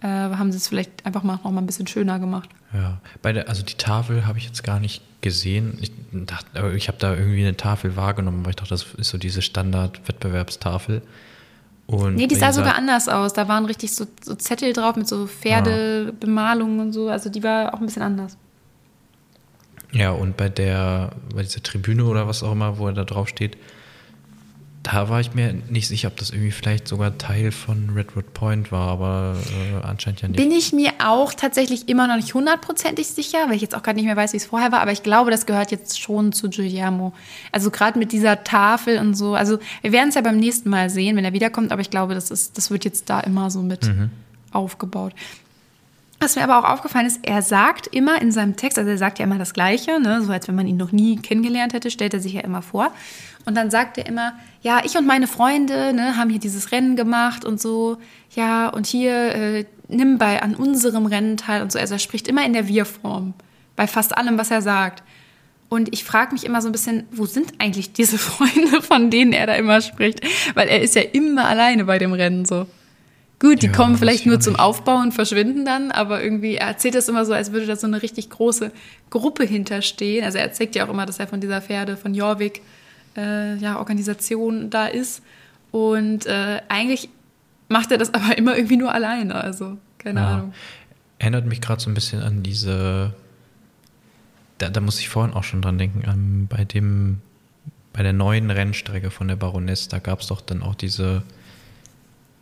äh, 0.00 0.06
haben 0.06 0.52
sie 0.52 0.58
es 0.58 0.68
vielleicht 0.68 1.04
einfach 1.06 1.22
mal 1.22 1.34
noch 1.34 1.50
mal 1.50 1.60
ein 1.60 1.66
bisschen 1.66 1.86
schöner 1.86 2.18
gemacht. 2.18 2.48
Ja, 2.72 3.00
bei 3.22 3.32
der, 3.32 3.48
also 3.48 3.62
die 3.62 3.74
Tafel 3.74 4.26
habe 4.26 4.38
ich 4.38 4.44
jetzt 4.44 4.62
gar 4.62 4.80
nicht 4.80 5.02
gesehen. 5.20 5.78
Ich, 5.80 5.90
dachte, 6.12 6.72
ich 6.76 6.88
habe 6.88 6.98
da 6.98 7.14
irgendwie 7.14 7.42
eine 7.42 7.56
Tafel 7.56 7.96
wahrgenommen, 7.96 8.44
weil 8.44 8.50
ich 8.50 8.56
dachte, 8.56 8.70
das 8.70 8.86
ist 8.96 9.08
so 9.08 9.18
diese 9.18 9.42
Standard-Wettbewerbstafel. 9.42 11.02
Und 11.86 12.16
nee, 12.16 12.26
die 12.26 12.34
sah 12.34 12.52
sogar 12.52 12.74
anders 12.74 13.08
aus. 13.08 13.32
Da 13.32 13.48
waren 13.48 13.64
richtig 13.64 13.94
so, 13.94 14.06
so 14.22 14.34
Zettel 14.34 14.74
drauf 14.74 14.96
mit 14.96 15.08
so 15.08 15.26
Pferdebemalungen 15.26 16.80
und 16.80 16.92
so. 16.92 17.08
Also 17.08 17.30
die 17.30 17.42
war 17.42 17.72
auch 17.72 17.80
ein 17.80 17.86
bisschen 17.86 18.02
anders. 18.02 18.36
Ja, 19.92 20.10
und 20.10 20.36
bei 20.36 20.50
der, 20.50 21.12
bei 21.34 21.42
dieser 21.42 21.62
Tribüne 21.62 22.04
oder 22.04 22.28
was 22.28 22.42
auch 22.42 22.52
immer, 22.52 22.78
wo 22.78 22.88
er 22.88 22.92
da 22.92 23.04
drauf 23.04 23.28
steht, 23.28 23.56
da 24.90 25.10
war 25.10 25.20
ich 25.20 25.34
mir 25.34 25.52
nicht 25.68 25.86
sicher, 25.86 26.08
ob 26.08 26.16
das 26.16 26.30
irgendwie 26.30 26.50
vielleicht 26.50 26.88
sogar 26.88 27.18
Teil 27.18 27.52
von 27.52 27.90
Redwood 27.94 28.32
Point 28.32 28.72
war, 28.72 28.88
aber 28.88 29.36
äh, 29.36 29.86
anscheinend 29.86 30.22
ja 30.22 30.28
nicht. 30.28 30.38
Bin 30.38 30.50
ich 30.50 30.72
mir 30.72 30.92
auch 31.04 31.34
tatsächlich 31.34 31.90
immer 31.90 32.06
noch 32.06 32.16
nicht 32.16 32.32
hundertprozentig 32.32 33.06
sicher, 33.06 33.38
weil 33.48 33.56
ich 33.56 33.62
jetzt 33.62 33.74
auch 33.74 33.82
gerade 33.82 33.96
nicht 33.96 34.06
mehr 34.06 34.16
weiß, 34.16 34.32
wie 34.32 34.38
es 34.38 34.46
vorher 34.46 34.72
war, 34.72 34.80
aber 34.80 34.92
ich 34.92 35.02
glaube, 35.02 35.30
das 35.30 35.44
gehört 35.44 35.70
jetzt 35.70 36.00
schon 36.00 36.32
zu 36.32 36.48
Guillermo. 36.48 37.12
Also 37.52 37.70
gerade 37.70 37.98
mit 37.98 38.12
dieser 38.12 38.44
Tafel 38.44 38.98
und 38.98 39.14
so. 39.14 39.34
Also 39.34 39.58
wir 39.82 39.92
werden 39.92 40.08
es 40.08 40.14
ja 40.14 40.22
beim 40.22 40.38
nächsten 40.38 40.70
Mal 40.70 40.88
sehen, 40.88 41.16
wenn 41.16 41.24
er 41.24 41.34
wiederkommt, 41.34 41.70
aber 41.70 41.82
ich 41.82 41.90
glaube, 41.90 42.14
das, 42.14 42.30
ist, 42.30 42.56
das 42.56 42.70
wird 42.70 42.86
jetzt 42.86 43.10
da 43.10 43.20
immer 43.20 43.50
so 43.50 43.60
mit 43.60 43.86
mhm. 43.86 44.10
aufgebaut. 44.52 45.12
Was 46.20 46.34
mir 46.34 46.42
aber 46.42 46.58
auch 46.58 46.72
aufgefallen 46.72 47.06
ist, 47.06 47.20
er 47.22 47.42
sagt 47.42 47.86
immer 47.88 48.20
in 48.20 48.32
seinem 48.32 48.56
Text, 48.56 48.76
also 48.76 48.90
er 48.90 48.98
sagt 48.98 49.20
ja 49.20 49.24
immer 49.24 49.38
das 49.38 49.54
Gleiche, 49.54 50.00
ne? 50.00 50.20
so 50.22 50.32
als 50.32 50.48
wenn 50.48 50.56
man 50.56 50.66
ihn 50.66 50.76
noch 50.76 50.90
nie 50.90 51.16
kennengelernt 51.16 51.74
hätte, 51.74 51.92
stellt 51.92 52.12
er 52.12 52.20
sich 52.20 52.32
ja 52.32 52.40
immer 52.40 52.60
vor. 52.60 52.90
Und 53.48 53.54
dann 53.54 53.70
sagt 53.70 53.96
er 53.96 54.04
immer, 54.04 54.34
ja, 54.60 54.82
ich 54.84 54.94
und 54.98 55.06
meine 55.06 55.26
Freunde 55.26 55.94
ne, 55.94 56.18
haben 56.18 56.28
hier 56.28 56.38
dieses 56.38 56.70
Rennen 56.70 56.96
gemacht 56.96 57.46
und 57.46 57.58
so, 57.58 57.96
ja, 58.36 58.68
und 58.68 58.86
hier 58.86 59.14
äh, 59.34 59.64
nimm 59.88 60.18
bei 60.18 60.42
an 60.42 60.54
unserem 60.54 61.06
Rennen 61.06 61.38
teil 61.38 61.62
und 61.62 61.72
so. 61.72 61.78
Also 61.78 61.94
er 61.94 61.98
spricht 61.98 62.28
immer 62.28 62.44
in 62.44 62.52
der 62.52 62.68
Wir-Form 62.68 63.32
bei 63.74 63.86
fast 63.86 64.14
allem, 64.14 64.36
was 64.36 64.50
er 64.50 64.60
sagt. 64.60 65.02
Und 65.70 65.94
ich 65.94 66.04
frage 66.04 66.34
mich 66.34 66.44
immer 66.44 66.60
so 66.60 66.68
ein 66.68 66.72
bisschen, 66.72 67.04
wo 67.10 67.24
sind 67.24 67.54
eigentlich 67.58 67.94
diese 67.94 68.18
Freunde, 68.18 68.82
von 68.82 69.08
denen 69.10 69.32
er 69.32 69.46
da 69.46 69.54
immer 69.54 69.80
spricht? 69.80 70.20
Weil 70.52 70.68
er 70.68 70.82
ist 70.82 70.94
ja 70.94 71.00
immer 71.00 71.46
alleine 71.46 71.86
bei 71.86 71.98
dem 71.98 72.12
Rennen 72.12 72.44
so. 72.44 72.66
Gut, 73.38 73.62
die 73.62 73.68
ja, 73.68 73.72
kommen 73.72 73.96
vielleicht 73.96 74.26
nur 74.26 74.40
zum 74.40 74.56
Aufbau 74.56 74.96
und 74.96 75.12
verschwinden 75.12 75.64
dann, 75.64 75.90
aber 75.90 76.22
irgendwie, 76.22 76.56
er 76.56 76.66
erzählt 76.66 76.96
das 76.96 77.08
immer 77.08 77.24
so, 77.24 77.32
als 77.32 77.50
würde 77.50 77.64
da 77.64 77.76
so 77.76 77.86
eine 77.86 78.02
richtig 78.02 78.28
große 78.28 78.72
Gruppe 79.08 79.44
hinterstehen. 79.44 80.22
Also 80.22 80.36
er 80.36 80.44
erzählt 80.44 80.74
ja 80.74 80.84
auch 80.84 80.90
immer, 80.90 81.06
dass 81.06 81.18
er 81.18 81.28
von 81.28 81.40
dieser 81.40 81.62
Pferde 81.62 81.96
von 81.96 82.14
Jorvik 82.14 82.60
äh, 83.18 83.56
ja, 83.56 83.78
Organisation 83.78 84.70
da 84.70 84.86
ist. 84.86 85.22
Und 85.70 86.26
äh, 86.26 86.60
eigentlich 86.68 87.08
macht 87.68 87.90
er 87.90 87.98
das 87.98 88.14
aber 88.14 88.38
immer 88.38 88.56
irgendwie 88.56 88.76
nur 88.76 88.92
alleine. 88.92 89.34
Also, 89.34 89.76
keine 89.98 90.20
ja. 90.20 90.28
Ahnung. 90.28 90.54
Erinnert 91.18 91.46
mich 91.46 91.60
gerade 91.60 91.80
so 91.80 91.90
ein 91.90 91.94
bisschen 91.94 92.22
an 92.22 92.42
diese. 92.42 93.12
Da, 94.58 94.70
da 94.70 94.80
muss 94.80 94.98
ich 94.98 95.08
vorhin 95.08 95.34
auch 95.34 95.44
schon 95.44 95.62
dran 95.62 95.78
denken, 95.78 96.08
um, 96.08 96.46
bei 96.48 96.64
dem, 96.64 97.20
bei 97.92 98.02
der 98.02 98.12
neuen 98.12 98.50
Rennstrecke 98.50 99.10
von 99.10 99.28
der 99.28 99.36
Baroness, 99.36 99.88
da 99.88 99.98
gab 99.98 100.20
es 100.20 100.28
doch 100.28 100.40
dann 100.40 100.62
auch 100.62 100.74
diese 100.74 101.22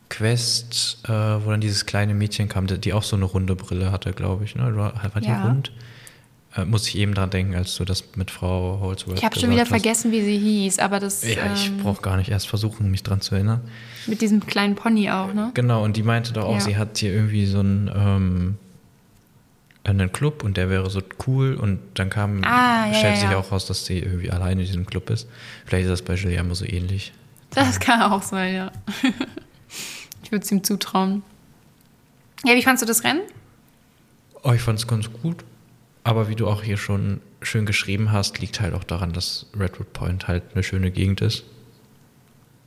Quest, 0.09 0.99
äh, 1.05 1.11
wo 1.11 1.51
dann 1.51 1.61
dieses 1.61 1.85
kleine 1.85 2.15
Mädchen 2.15 2.49
kam, 2.49 2.65
die 2.65 2.93
auch 2.93 3.03
so 3.03 3.15
eine 3.15 3.25
runde 3.25 3.55
Brille 3.55 3.91
hatte, 3.91 4.13
glaube 4.13 4.45
ich. 4.45 4.55
Ne? 4.55 4.75
War, 4.75 4.93
war 5.13 5.21
die 5.21 5.27
ja. 5.27 5.43
rund? 5.43 5.71
Äh, 6.57 6.65
muss 6.65 6.87
ich 6.87 6.97
eben 6.97 7.13
dran 7.13 7.29
denken, 7.29 7.55
als 7.55 7.75
du 7.75 7.85
das 7.85 8.03
mit 8.15 8.31
Frau 8.31 8.79
Holzworth 8.81 9.17
Ich 9.17 9.23
habe 9.23 9.39
schon 9.39 9.51
wieder 9.51 9.61
hast. 9.61 9.69
vergessen, 9.69 10.11
wie 10.11 10.21
sie 10.21 10.37
hieß, 10.37 10.79
aber 10.79 10.99
das. 10.99 11.23
Ja, 11.23 11.53
ich 11.53 11.67
ähm, 11.67 11.77
brauche 11.77 12.01
gar 12.01 12.17
nicht 12.17 12.29
erst 12.29 12.47
versuchen, 12.47 12.89
mich 12.89 13.03
dran 13.03 13.21
zu 13.21 13.35
erinnern. 13.35 13.61
Mit 14.07 14.21
diesem 14.21 14.45
kleinen 14.45 14.75
Pony 14.75 15.09
auch, 15.11 15.33
ne? 15.33 15.51
Genau, 15.53 15.83
und 15.83 15.97
die 15.97 16.03
meinte 16.03 16.33
doch 16.33 16.45
auch, 16.45 16.55
ja. 16.55 16.61
sie 16.61 16.77
hat 16.77 16.97
hier 16.97 17.13
irgendwie 17.13 17.45
so 17.45 17.59
einen, 17.59 17.91
ähm, 17.93 18.57
einen 19.83 20.11
Club 20.11 20.43
und 20.43 20.57
der 20.57 20.69
wäre 20.69 20.89
so 20.89 21.01
cool 21.27 21.53
und 21.55 21.79
dann 21.93 22.09
kam, 22.09 22.43
ah, 22.43 22.87
ja, 22.87 22.93
stellt 22.93 23.17
sich 23.17 23.29
auch 23.29 23.51
raus, 23.51 23.67
dass 23.67 23.85
sie 23.85 23.99
irgendwie 23.99 24.31
alleine 24.31 24.61
in 24.61 24.67
diesem 24.67 24.85
Club 24.85 25.09
ist. 25.09 25.27
Vielleicht 25.65 25.85
ist 25.85 25.91
das 25.91 26.01
bei 26.01 26.15
Juliano 26.15 26.53
so 26.53 26.65
ähnlich. 26.65 27.13
Das 27.51 27.79
kann 27.79 28.01
auch 28.01 28.23
sein, 28.23 28.53
ja. 28.53 28.71
ich 30.23 30.31
würde 30.31 30.43
es 30.43 30.51
ihm 30.51 30.63
zutrauen. 30.63 31.23
Ja, 32.45 32.55
wie 32.55 32.61
fandest 32.61 32.83
du 32.83 32.85
das 32.85 33.03
Rennen? 33.03 33.21
Oh, 34.43 34.51
ich 34.51 34.61
fand 34.61 34.79
es 34.79 34.87
ganz 34.87 35.09
gut. 35.11 35.43
Aber 36.07 36.29
wie 36.29 36.35
du 36.35 36.47
auch 36.47 36.63
hier 36.63 36.77
schon 36.77 37.19
schön 37.41 37.65
geschrieben 37.65 38.13
hast, 38.13 38.39
liegt 38.39 38.61
halt 38.61 38.73
auch 38.73 38.85
daran, 38.85 39.11
dass 39.11 39.47
Redwood 39.59 39.91
Point 39.91 40.29
halt 40.29 40.41
eine 40.53 40.63
schöne 40.63 40.89
Gegend 40.89 41.19
ist. 41.19 41.43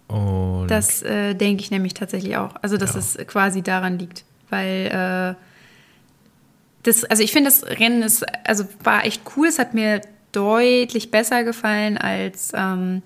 Und 0.08 0.66
das 0.68 1.00
äh, 1.00 1.32
denke 1.32 1.62
ich 1.62 1.70
nämlich 1.70 1.94
tatsächlich 1.94 2.36
auch. 2.36 2.54
Also, 2.60 2.76
dass 2.76 2.92
ja. 2.92 2.98
es 2.98 3.26
quasi 3.26 3.62
daran 3.62 3.98
liegt. 3.98 4.24
Weil 4.50 5.36
äh, 5.38 5.42
das, 6.82 7.04
also 7.04 7.22
ich 7.22 7.32
finde, 7.32 7.48
das 7.48 7.64
Rennen 7.64 8.02
ist, 8.02 8.26
also 8.46 8.64
war 8.84 9.06
echt 9.06 9.22
cool. 9.34 9.48
Es 9.48 9.58
hat 9.58 9.72
mir 9.72 10.02
deutlich 10.32 11.10
besser 11.10 11.42
gefallen 11.42 11.96
als, 11.96 12.52
ähm, 12.54 13.00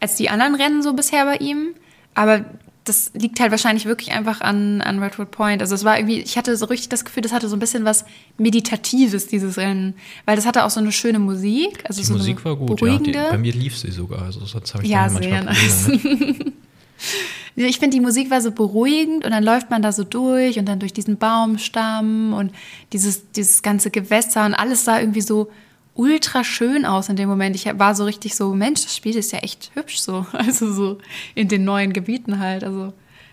als 0.00 0.16
die 0.16 0.28
anderen 0.28 0.54
Rennen 0.54 0.82
so 0.82 0.92
bisher 0.92 1.24
bei 1.24 1.36
ihm. 1.36 1.74
Aber 2.14 2.44
das 2.84 3.12
liegt 3.14 3.40
halt 3.40 3.50
wahrscheinlich 3.50 3.86
wirklich 3.86 4.12
einfach 4.12 4.42
an, 4.42 4.82
an 4.82 5.02
Redwood 5.02 5.30
Point. 5.30 5.62
Also 5.62 5.74
es 5.74 5.84
war 5.84 5.98
irgendwie, 5.98 6.20
ich 6.20 6.36
hatte 6.36 6.54
so 6.56 6.66
richtig 6.66 6.90
das 6.90 7.04
Gefühl, 7.04 7.22
das 7.22 7.32
hatte 7.32 7.48
so 7.48 7.56
ein 7.56 7.58
bisschen 7.58 7.86
was 7.86 8.04
Meditatives, 8.36 9.26
dieses 9.26 9.56
Rennen. 9.56 9.94
Weil 10.26 10.36
das 10.36 10.44
hatte 10.44 10.64
auch 10.64 10.70
so 10.70 10.80
eine 10.80 10.92
schöne 10.92 11.18
Musik. 11.18 11.82
Also 11.88 12.02
die 12.02 12.06
so 12.06 12.12
Musik 12.12 12.44
war 12.44 12.56
gut, 12.56 12.80
ja. 12.82 12.98
Die, 12.98 13.12
bei 13.12 13.38
mir 13.38 13.52
lief 13.52 13.78
sie 13.78 13.90
sogar. 13.90 14.22
Also 14.22 14.44
sonst 14.44 14.74
habe 14.74 14.84
ich 14.84 14.90
ja, 14.90 15.08
sehr 15.08 15.44
nice. 15.44 15.88
ich 17.56 17.78
finde, 17.78 17.96
die 17.96 18.02
Musik 18.02 18.30
war 18.30 18.42
so 18.42 18.50
beruhigend 18.52 19.24
und 19.24 19.30
dann 19.30 19.44
läuft 19.44 19.70
man 19.70 19.80
da 19.80 19.90
so 19.90 20.04
durch 20.04 20.58
und 20.58 20.66
dann 20.66 20.78
durch 20.78 20.92
diesen 20.92 21.16
Baumstamm 21.16 22.34
und 22.34 22.52
dieses, 22.92 23.30
dieses 23.32 23.62
ganze 23.62 23.90
Gewässer 23.90 24.44
und 24.44 24.52
alles 24.52 24.84
sah 24.84 25.00
irgendwie 25.00 25.22
so 25.22 25.50
ultra 25.94 26.44
schön 26.44 26.84
aus 26.84 27.08
in 27.08 27.16
dem 27.16 27.28
Moment. 27.28 27.56
Ich 27.56 27.66
war 27.66 27.94
so 27.94 28.04
richtig 28.04 28.34
so, 28.34 28.54
Mensch, 28.54 28.82
das 28.82 28.96
Spiel 28.96 29.16
ist 29.16 29.32
ja 29.32 29.38
echt 29.40 29.70
hübsch 29.74 29.98
so. 29.98 30.26
Also 30.32 30.72
so 30.72 30.98
in 31.34 31.48
den 31.48 31.64
neuen 31.64 31.92
Gebieten 31.92 32.38
halt. 32.38 32.64
Also, 32.64 32.92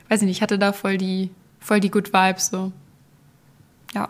weiß 0.10 0.21
ich 0.21 0.28
nicht, 0.28 0.38
ich 0.38 0.41
hatte 0.41 0.60
da 0.60 0.74
voll 0.74 0.97
die, 0.97 1.32
voll 1.60 1.80
die 1.80 1.91
Good 1.91 2.13
Vibes 2.13 2.47
so. 2.47 2.71
Ja. 3.93 4.10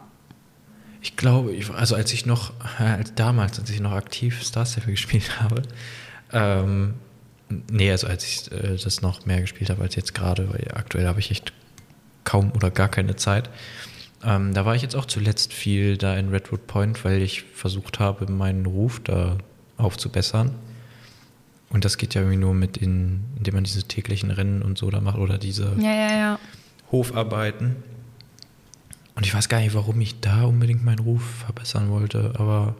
Ich 1.01 1.15
glaube, 1.15 1.57
also 1.75 1.95
als 1.95 2.13
ich 2.13 2.25
noch, 2.25 2.53
als 2.77 3.15
damals, 3.15 3.59
als 3.59 3.69
ich 3.69 3.79
noch 3.79 3.93
aktiv 3.93 4.43
Star 4.43 4.65
Stable 4.65 4.91
gespielt 4.91 5.39
habe, 5.41 5.63
ähm, 6.33 6.95
nee, 7.69 7.91
also 7.91 8.07
als 8.07 8.25
ich 8.25 8.51
äh, 8.51 8.77
das 8.77 9.01
noch 9.01 9.25
mehr 9.25 9.41
gespielt 9.41 9.69
habe 9.69 9.81
als 9.81 9.95
jetzt 9.95 10.13
gerade, 10.13 10.51
weil 10.51 10.71
aktuell 10.73 11.07
habe 11.07 11.19
ich 11.19 11.31
echt 11.31 11.53
kaum 12.23 12.51
oder 12.51 12.69
gar 12.69 12.89
keine 12.89 13.15
Zeit. 13.15 13.49
Ähm, 14.23 14.53
da 14.53 14.65
war 14.65 14.75
ich 14.75 14.81
jetzt 14.81 14.95
auch 14.95 15.05
zuletzt 15.05 15.53
viel 15.53 15.97
da 15.97 16.15
in 16.15 16.29
Redwood 16.29 16.67
Point, 16.67 17.03
weil 17.03 17.21
ich 17.21 17.43
versucht 17.43 17.99
habe, 17.99 18.31
meinen 18.31 18.65
Ruf 18.65 19.01
da 19.03 19.37
aufzubessern. 19.77 20.55
Und 21.69 21.85
das 21.85 21.97
geht 21.97 22.13
ja 22.13 22.21
irgendwie 22.21 22.37
nur 22.37 22.53
mit, 22.53 22.77
in, 22.77 23.23
indem 23.37 23.55
man 23.55 23.63
diese 23.63 23.83
täglichen 23.83 24.29
Rennen 24.29 24.61
und 24.61 24.77
so 24.77 24.89
da 24.89 24.99
macht 24.99 25.17
oder 25.17 25.37
diese 25.37 25.73
ja, 25.79 25.93
ja, 25.93 26.17
ja. 26.17 26.39
Hofarbeiten. 26.91 27.77
Und 29.15 29.25
ich 29.25 29.33
weiß 29.33 29.49
gar 29.49 29.59
nicht, 29.59 29.73
warum 29.73 29.99
ich 30.01 30.19
da 30.19 30.43
unbedingt 30.43 30.83
meinen 30.83 30.99
Ruf 30.99 31.23
verbessern 31.45 31.89
wollte, 31.89 32.33
aber. 32.37 32.75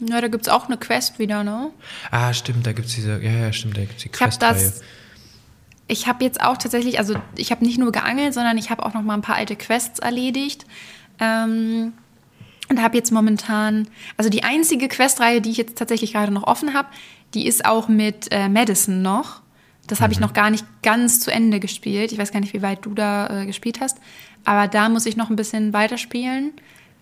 Ja, 0.00 0.20
da 0.20 0.28
gibt 0.28 0.46
es 0.46 0.52
auch 0.52 0.66
eine 0.66 0.76
Quest 0.76 1.18
wieder, 1.18 1.44
ne? 1.44 1.70
Ah, 2.10 2.32
stimmt, 2.32 2.66
da 2.66 2.72
gibt 2.72 2.88
es 2.88 2.94
diese, 2.94 3.22
ja, 3.22 3.30
ja, 3.30 3.52
stimmt, 3.52 3.76
da 3.76 3.82
gibt 3.82 3.96
es 3.96 4.02
die 4.02 4.08
Quest. 4.08 4.42
Ich 4.42 4.48
habe 4.48 4.58
das, 4.58 4.82
ich 5.92 6.06
habe 6.06 6.24
jetzt 6.24 6.40
auch 6.40 6.56
tatsächlich, 6.56 6.98
also 6.98 7.14
ich 7.36 7.50
habe 7.50 7.64
nicht 7.64 7.78
nur 7.78 7.92
geangelt, 7.92 8.32
sondern 8.32 8.56
ich 8.56 8.70
habe 8.70 8.84
auch 8.84 8.94
noch 8.94 9.02
mal 9.02 9.14
ein 9.14 9.20
paar 9.22 9.36
alte 9.36 9.56
Quests 9.56 9.98
erledigt. 9.98 10.64
Ähm, 11.20 11.92
und 12.68 12.82
habe 12.82 12.96
jetzt 12.96 13.12
momentan, 13.12 13.88
also 14.16 14.30
die 14.30 14.44
einzige 14.44 14.88
Questreihe, 14.88 15.42
die 15.42 15.50
ich 15.50 15.58
jetzt 15.58 15.76
tatsächlich 15.76 16.14
gerade 16.14 16.32
noch 16.32 16.44
offen 16.44 16.72
habe, 16.72 16.88
die 17.34 17.46
ist 17.46 17.66
auch 17.66 17.88
mit 17.88 18.28
äh, 18.30 18.48
Madison 18.48 19.02
noch. 19.02 19.42
Das 19.86 20.00
habe 20.00 20.12
ich 20.12 20.20
mhm. 20.20 20.26
noch 20.26 20.32
gar 20.32 20.48
nicht 20.48 20.64
ganz 20.82 21.20
zu 21.20 21.30
Ende 21.30 21.60
gespielt. 21.60 22.12
Ich 22.12 22.18
weiß 22.18 22.32
gar 22.32 22.40
nicht, 22.40 22.54
wie 22.54 22.62
weit 22.62 22.86
du 22.86 22.94
da 22.94 23.42
äh, 23.42 23.46
gespielt 23.46 23.80
hast. 23.80 23.98
Aber 24.44 24.68
da 24.68 24.88
muss 24.88 25.04
ich 25.04 25.16
noch 25.16 25.28
ein 25.28 25.36
bisschen 25.36 25.74
weiterspielen. 25.74 26.52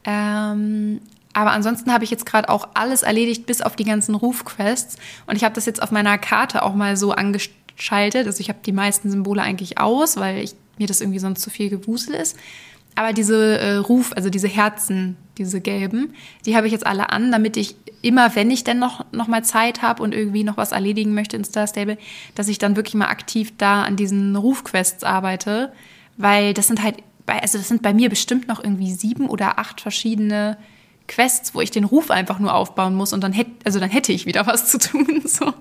Ähm, 0.04 1.00
aber 1.32 1.52
ansonsten 1.52 1.92
habe 1.92 2.02
ich 2.02 2.10
jetzt 2.10 2.26
gerade 2.26 2.48
auch 2.48 2.70
alles 2.74 3.02
erledigt, 3.02 3.46
bis 3.46 3.62
auf 3.62 3.76
die 3.76 3.84
ganzen 3.84 4.16
Rufquests. 4.16 4.96
Und 5.26 5.36
ich 5.36 5.44
habe 5.44 5.54
das 5.54 5.66
jetzt 5.66 5.80
auf 5.80 5.92
meiner 5.92 6.18
Karte 6.18 6.64
auch 6.64 6.74
mal 6.74 6.96
so 6.96 7.12
angestellt 7.12 7.59
schaltet. 7.82 8.26
Also 8.26 8.40
ich 8.40 8.48
habe 8.48 8.60
die 8.64 8.72
meisten 8.72 9.10
Symbole 9.10 9.42
eigentlich 9.42 9.78
aus, 9.78 10.16
weil 10.16 10.38
ich, 10.38 10.54
mir 10.78 10.86
das 10.86 11.00
irgendwie 11.00 11.18
sonst 11.18 11.42
zu 11.42 11.50
viel 11.50 11.68
Gewusel 11.68 12.14
ist. 12.14 12.36
Aber 12.94 13.12
diese 13.12 13.58
äh, 13.58 13.76
Ruf, 13.76 14.12
also 14.14 14.30
diese 14.30 14.48
Herzen, 14.48 15.16
diese 15.38 15.60
gelben, 15.60 16.14
die 16.44 16.56
habe 16.56 16.66
ich 16.66 16.72
jetzt 16.72 16.86
alle 16.86 17.10
an, 17.10 17.30
damit 17.30 17.56
ich 17.56 17.76
immer, 18.02 18.34
wenn 18.34 18.50
ich 18.50 18.64
denn 18.64 18.78
noch, 18.78 19.04
noch 19.12 19.28
mal 19.28 19.44
Zeit 19.44 19.82
habe 19.82 20.02
und 20.02 20.14
irgendwie 20.14 20.44
noch 20.44 20.56
was 20.56 20.72
erledigen 20.72 21.14
möchte 21.14 21.36
in 21.36 21.44
Star 21.44 21.66
Stable, 21.66 21.98
dass 22.34 22.48
ich 22.48 22.58
dann 22.58 22.76
wirklich 22.76 22.94
mal 22.94 23.08
aktiv 23.08 23.52
da 23.58 23.82
an 23.82 23.96
diesen 23.96 24.34
Rufquests 24.36 25.04
arbeite. 25.04 25.72
Weil 26.16 26.52
das 26.52 26.66
sind 26.66 26.82
halt, 26.82 26.96
also 27.26 27.58
das 27.58 27.68
sind 27.68 27.82
bei 27.82 27.94
mir 27.94 28.08
bestimmt 28.08 28.48
noch 28.48 28.62
irgendwie 28.62 28.92
sieben 28.92 29.28
oder 29.28 29.58
acht 29.58 29.80
verschiedene 29.80 30.58
Quests, 31.06 31.54
wo 31.54 31.60
ich 31.60 31.70
den 31.70 31.84
Ruf 31.84 32.10
einfach 32.10 32.38
nur 32.38 32.54
aufbauen 32.54 32.94
muss 32.94 33.12
und 33.12 33.22
dann 33.22 33.32
hätte, 33.32 33.50
also 33.64 33.80
dann 33.80 33.90
hätte 33.90 34.12
ich 34.12 34.26
wieder 34.26 34.46
was 34.46 34.70
zu 34.70 34.78
tun. 34.78 35.22
So. 35.26 35.52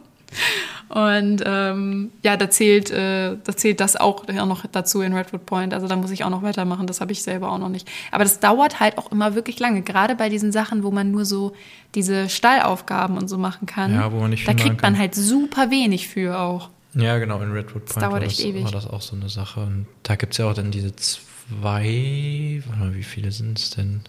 Und 0.89 1.44
ähm, 1.46 2.10
ja, 2.24 2.36
da 2.36 2.50
zählt, 2.50 2.89
äh, 2.89 3.38
da 3.44 3.56
zählt 3.56 3.80
das 3.80 3.96
auch 3.96 4.28
noch 4.28 4.65
dazu 4.72 5.02
in 5.02 5.13
Redwood 5.13 5.46
Point. 5.46 5.74
Also 5.74 5.88
da 5.88 5.96
muss 5.96 6.10
ich 6.10 6.24
auch 6.24 6.32
noch 6.32 6.42
weitermachen. 6.42 6.88
Das 6.88 7.00
habe 7.00 7.12
ich 7.12 7.22
selber 7.22 7.52
auch 7.52 7.60
noch 7.60 7.70
nicht. 7.70 7.88
Aber 8.12 8.24
das 8.24 8.39
dauert 8.39 8.80
halt 8.80 8.98
auch 8.98 9.12
immer 9.12 9.36
wirklich 9.36 9.60
lange. 9.60 9.84
Gerade 9.84 10.15
bei 10.15 10.30
diesen 10.30 10.52
Sachen, 10.52 10.84
wo 10.84 10.89
man 10.89 11.12
nur 11.12 11.26
so 11.26 11.54
diese 11.94 12.28
Stallaufgaben 12.28 13.18
und 13.18 13.28
so 13.28 13.38
machen 13.38 13.68
kann. 13.68 13.94
Ja, 13.94 14.12
wo 14.12 14.20
man 14.20 14.32
nicht 14.32 14.48
Da 14.48 14.54
kriegt 14.54 14.82
man 14.82 14.98
halt 14.98 15.13
super 15.13 15.70
wenig 15.70 16.08
für 16.08 16.39
auch. 16.39 16.70
Ja, 16.96 17.20
genau. 17.20 17.39
In 17.42 17.52
Redwood 17.52 17.86
Point 17.86 17.89
das 17.89 17.96
dauert 17.98 18.24
echt 18.24 18.39
das, 18.39 18.46
ewig. 18.46 18.63
war 18.63 18.72
das 18.72 18.88
auch 18.88 19.02
so 19.02 19.15
eine 19.15 19.30
Sache. 19.30 19.60
Und 19.62 19.86
da 20.02 20.15
gibt 20.15 20.34
es 20.34 20.39
ja 20.39 20.50
auch 20.50 20.56
dann 20.56 20.72
diese 20.72 20.96
zwei, 20.96 22.63
warte 22.65 22.80
mal, 22.80 22.96
wie 22.96 23.04
viele 23.04 23.32
sind 23.32 23.60
es 23.60 23.70
denn? 23.70 24.02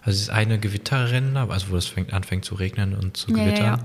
Also 0.00 0.16
es 0.16 0.22
ist 0.22 0.30
eine 0.30 0.58
Gewitterrennen, 0.58 1.36
also 1.36 1.66
wo 1.68 1.76
es 1.76 1.86
fängt, 1.86 2.14
anfängt 2.14 2.46
zu 2.46 2.54
regnen 2.54 2.94
und 2.94 3.18
zu 3.18 3.26
gewittern. 3.30 3.56
Ja, 3.56 3.76
ja. 3.76 3.84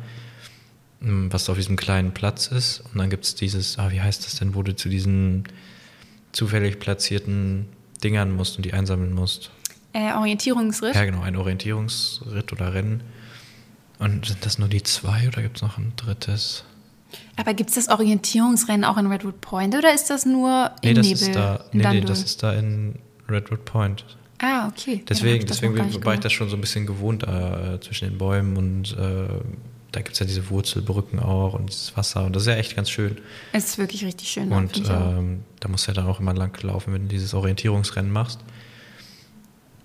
Ähm, 1.03 1.31
was 1.31 1.49
auf 1.49 1.57
diesem 1.57 1.75
kleinen 1.75 2.13
Platz 2.13 2.47
ist. 2.47 2.83
Und 2.91 2.99
dann 2.99 3.09
gibt 3.09 3.25
es 3.25 3.35
dieses, 3.35 3.77
ah, 3.77 3.91
wie 3.91 4.01
heißt 4.01 4.25
das 4.25 4.35
denn, 4.35 4.55
wo 4.55 4.63
du 4.63 4.75
zu 4.75 4.89
diesen 4.89 5.43
zufällig 6.31 6.79
platzierten 6.79 7.67
Dingern 8.03 8.31
musst 8.31 8.57
und 8.57 8.65
die 8.65 8.73
einsammeln 8.73 9.13
musst. 9.13 9.51
Äh, 9.93 10.13
Orientierungsritt? 10.13 10.95
Ja, 10.95 11.05
genau, 11.05 11.21
ein 11.21 11.35
Orientierungsritt 11.35 12.51
oder 12.51 12.73
Rennen. 12.73 13.03
Und 13.99 14.25
sind 14.25 14.45
das 14.45 14.57
nur 14.57 14.67
die 14.67 14.81
zwei 14.81 15.27
oder 15.27 15.41
gibt 15.41 15.57
es 15.57 15.61
noch 15.61 15.77
ein 15.77 15.93
drittes? 15.95 16.63
Aber 17.35 17.53
gibt 17.53 17.69
es 17.69 17.75
das 17.75 17.89
Orientierungsrennen 17.89 18.83
auch 18.83 18.97
in 18.97 19.07
Redwood 19.07 19.39
Point 19.39 19.75
oder 19.75 19.93
ist 19.93 20.09
das 20.09 20.25
nur 20.25 20.71
in 20.81 20.89
nee, 20.89 20.93
das 20.95 21.05
Nebel? 21.05 21.21
Ist 21.21 21.35
da, 21.35 21.65
nee, 21.71 21.87
nee, 21.87 22.01
das 22.01 22.23
ist 22.23 22.41
da 22.41 22.53
in 22.53 22.95
Redwood 23.29 23.65
Point. 23.65 24.03
Ah, 24.39 24.67
okay. 24.67 25.03
Deswegen, 25.07 25.45
deswegen 25.45 26.03
war 26.03 26.13
ich 26.15 26.19
das 26.19 26.33
schon 26.33 26.49
so 26.49 26.57
ein 26.57 26.61
bisschen 26.61 26.85
gewohnt 26.85 27.23
äh, 27.23 27.79
zwischen 27.81 28.09
den 28.09 28.17
Bäumen 28.17 28.57
und 28.57 28.97
äh, 28.97 29.27
da 29.93 30.01
gibt 30.01 30.13
es 30.13 30.19
ja 30.19 30.25
diese 30.25 30.49
Wurzelbrücken 30.49 31.19
auch 31.19 31.53
und 31.53 31.69
dieses 31.69 31.95
Wasser 31.95 32.25
und 32.25 32.35
das 32.35 32.43
ist 32.43 32.47
ja 32.47 32.55
echt 32.55 32.75
ganz 32.75 32.89
schön. 32.89 33.17
Es 33.53 33.65
ist 33.65 33.77
wirklich 33.77 34.03
richtig 34.03 34.27
schön. 34.27 34.51
Und 34.51 34.89
ähm, 34.89 35.43
da 35.59 35.69
musst 35.69 35.87
du 35.87 35.91
ja 35.91 35.95
dann 35.95 36.07
auch 36.07 36.19
immer 36.19 36.33
lang 36.33 36.61
laufen, 36.63 36.93
wenn 36.93 37.03
du 37.03 37.07
dieses 37.09 37.33
Orientierungsrennen 37.35 38.11
machst. 38.11 38.39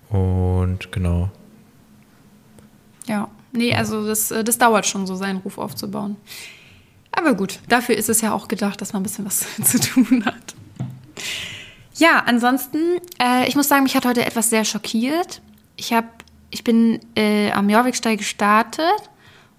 Und 0.09 0.91
genau. 0.91 1.29
Ja, 3.07 3.29
nee, 3.51 3.73
also 3.73 4.05
das, 4.05 4.31
äh, 4.31 4.43
das 4.43 4.57
dauert 4.57 4.87
schon 4.87 5.05
so, 5.05 5.15
seinen 5.15 5.37
Ruf 5.37 5.59
aufzubauen. 5.59 6.17
Aber 7.11 7.35
gut, 7.35 7.59
dafür 7.67 7.95
ist 7.95 8.09
es 8.09 8.21
ja 8.21 8.33
auch 8.33 8.47
gedacht, 8.47 8.81
dass 8.81 8.93
man 8.93 9.01
ein 9.01 9.03
bisschen 9.03 9.25
was 9.25 9.45
zu 9.63 9.79
tun 9.79 10.25
hat. 10.25 10.55
Ja, 11.95 12.23
ansonsten, 12.25 12.97
äh, 13.21 13.47
ich 13.47 13.55
muss 13.55 13.67
sagen, 13.67 13.83
mich 13.83 13.95
hat 13.95 14.05
heute 14.05 14.25
etwas 14.25 14.49
sehr 14.49 14.65
schockiert. 14.65 15.41
Ich 15.75 15.93
habe, 15.93 16.07
ich 16.49 16.63
bin 16.63 16.99
äh, 17.15 17.51
am 17.51 17.69
Jorviksteig 17.69 18.17
gestartet 18.17 19.08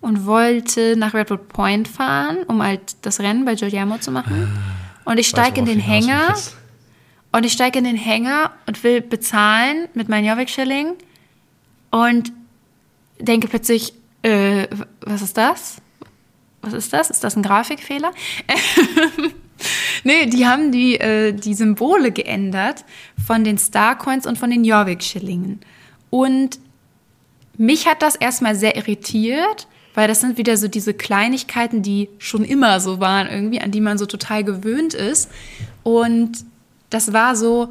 und 0.00 0.26
wollte 0.26 0.96
nach 0.96 1.14
Redwood 1.14 1.48
Point 1.48 1.88
fahren, 1.88 2.38
um 2.46 2.62
halt 2.62 2.96
das 3.02 3.20
Rennen 3.20 3.44
bei 3.44 3.54
Giuliano 3.54 3.98
zu 3.98 4.10
machen. 4.10 4.50
Ah, 5.04 5.10
und 5.10 5.18
ich 5.18 5.28
steige 5.28 5.60
in 5.60 5.66
den 5.66 5.80
Hänger 5.80 6.34
und 7.32 7.44
ich 7.44 7.52
steige 7.52 7.78
in 7.78 7.84
den 7.84 7.96
Hänger 7.96 8.52
und 8.66 8.82
will 8.82 9.00
bezahlen 9.00 9.88
mit 9.94 10.08
meinem 10.08 10.26
Jobbik-Schilling 10.26 10.94
und 11.90 12.32
denke 13.18 13.48
plötzlich, 13.48 13.94
äh, 14.22 14.66
was 15.00 15.22
ist 15.22 15.36
das? 15.36 15.80
Was 16.62 16.72
ist 16.72 16.92
das? 16.92 17.10
Ist 17.10 17.24
das 17.24 17.36
ein 17.36 17.42
Grafikfehler? 17.42 18.12
nee, 20.04 20.26
die 20.26 20.46
haben 20.46 20.72
die, 20.72 21.00
äh, 21.00 21.32
die 21.32 21.54
Symbole 21.54 22.12
geändert 22.12 22.84
von 23.24 23.44
den 23.44 23.58
Starcoins 23.58 24.26
und 24.26 24.38
von 24.38 24.50
den 24.50 24.64
Jorvik-Schillingen. 24.64 25.60
Und 26.10 26.58
mich 27.56 27.86
hat 27.86 28.02
das 28.02 28.16
erstmal 28.16 28.54
sehr 28.56 28.76
irritiert, 28.76 29.68
weil 30.00 30.08
das 30.08 30.22
sind 30.22 30.38
wieder 30.38 30.56
so 30.56 30.66
diese 30.66 30.94
Kleinigkeiten, 30.94 31.82
die 31.82 32.08
schon 32.16 32.42
immer 32.42 32.80
so 32.80 33.00
waren 33.00 33.28
irgendwie, 33.28 33.60
an 33.60 33.70
die 33.70 33.82
man 33.82 33.98
so 33.98 34.06
total 34.06 34.44
gewöhnt 34.44 34.94
ist. 34.94 35.30
Und 35.82 36.38
das 36.88 37.12
war 37.12 37.36
so, 37.36 37.70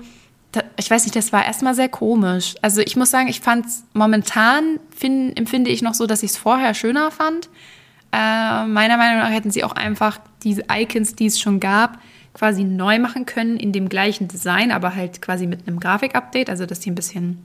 ich 0.77 0.91
weiß 0.91 1.05
nicht, 1.05 1.15
das 1.15 1.33
war 1.33 1.43
erstmal 1.43 1.73
sehr 1.73 1.89
komisch. 1.89 2.53
Also 2.61 2.81
ich 2.81 2.95
muss 2.95 3.09
sagen, 3.09 3.29
ich 3.29 3.39
fand 3.39 3.65
es 3.65 3.83
momentan, 3.93 4.79
find, 4.95 5.39
empfinde 5.39 5.71
ich 5.71 5.81
noch 5.81 5.95
so, 5.95 6.05
dass 6.05 6.21
ich 6.21 6.29
es 6.29 6.37
vorher 6.37 6.75
schöner 6.75 7.09
fand. 7.09 7.49
Äh, 8.11 8.67
meiner 8.67 8.97
Meinung 8.97 9.23
nach 9.23 9.31
hätten 9.31 9.49
sie 9.49 9.63
auch 9.63 9.71
einfach 9.71 10.19
diese 10.43 10.65
Icons, 10.71 11.15
die 11.15 11.25
es 11.25 11.39
schon 11.39 11.59
gab, 11.59 11.97
quasi 12.35 12.63
neu 12.63 12.99
machen 12.99 13.25
können 13.25 13.57
in 13.57 13.71
dem 13.71 13.89
gleichen 13.89 14.27
Design, 14.27 14.71
aber 14.71 14.93
halt 14.93 15.19
quasi 15.23 15.47
mit 15.47 15.67
einem 15.67 15.79
Grafik-Update, 15.79 16.51
also 16.51 16.67
dass 16.67 16.79
die 16.79 16.91
ein 16.91 16.95
bisschen 16.95 17.43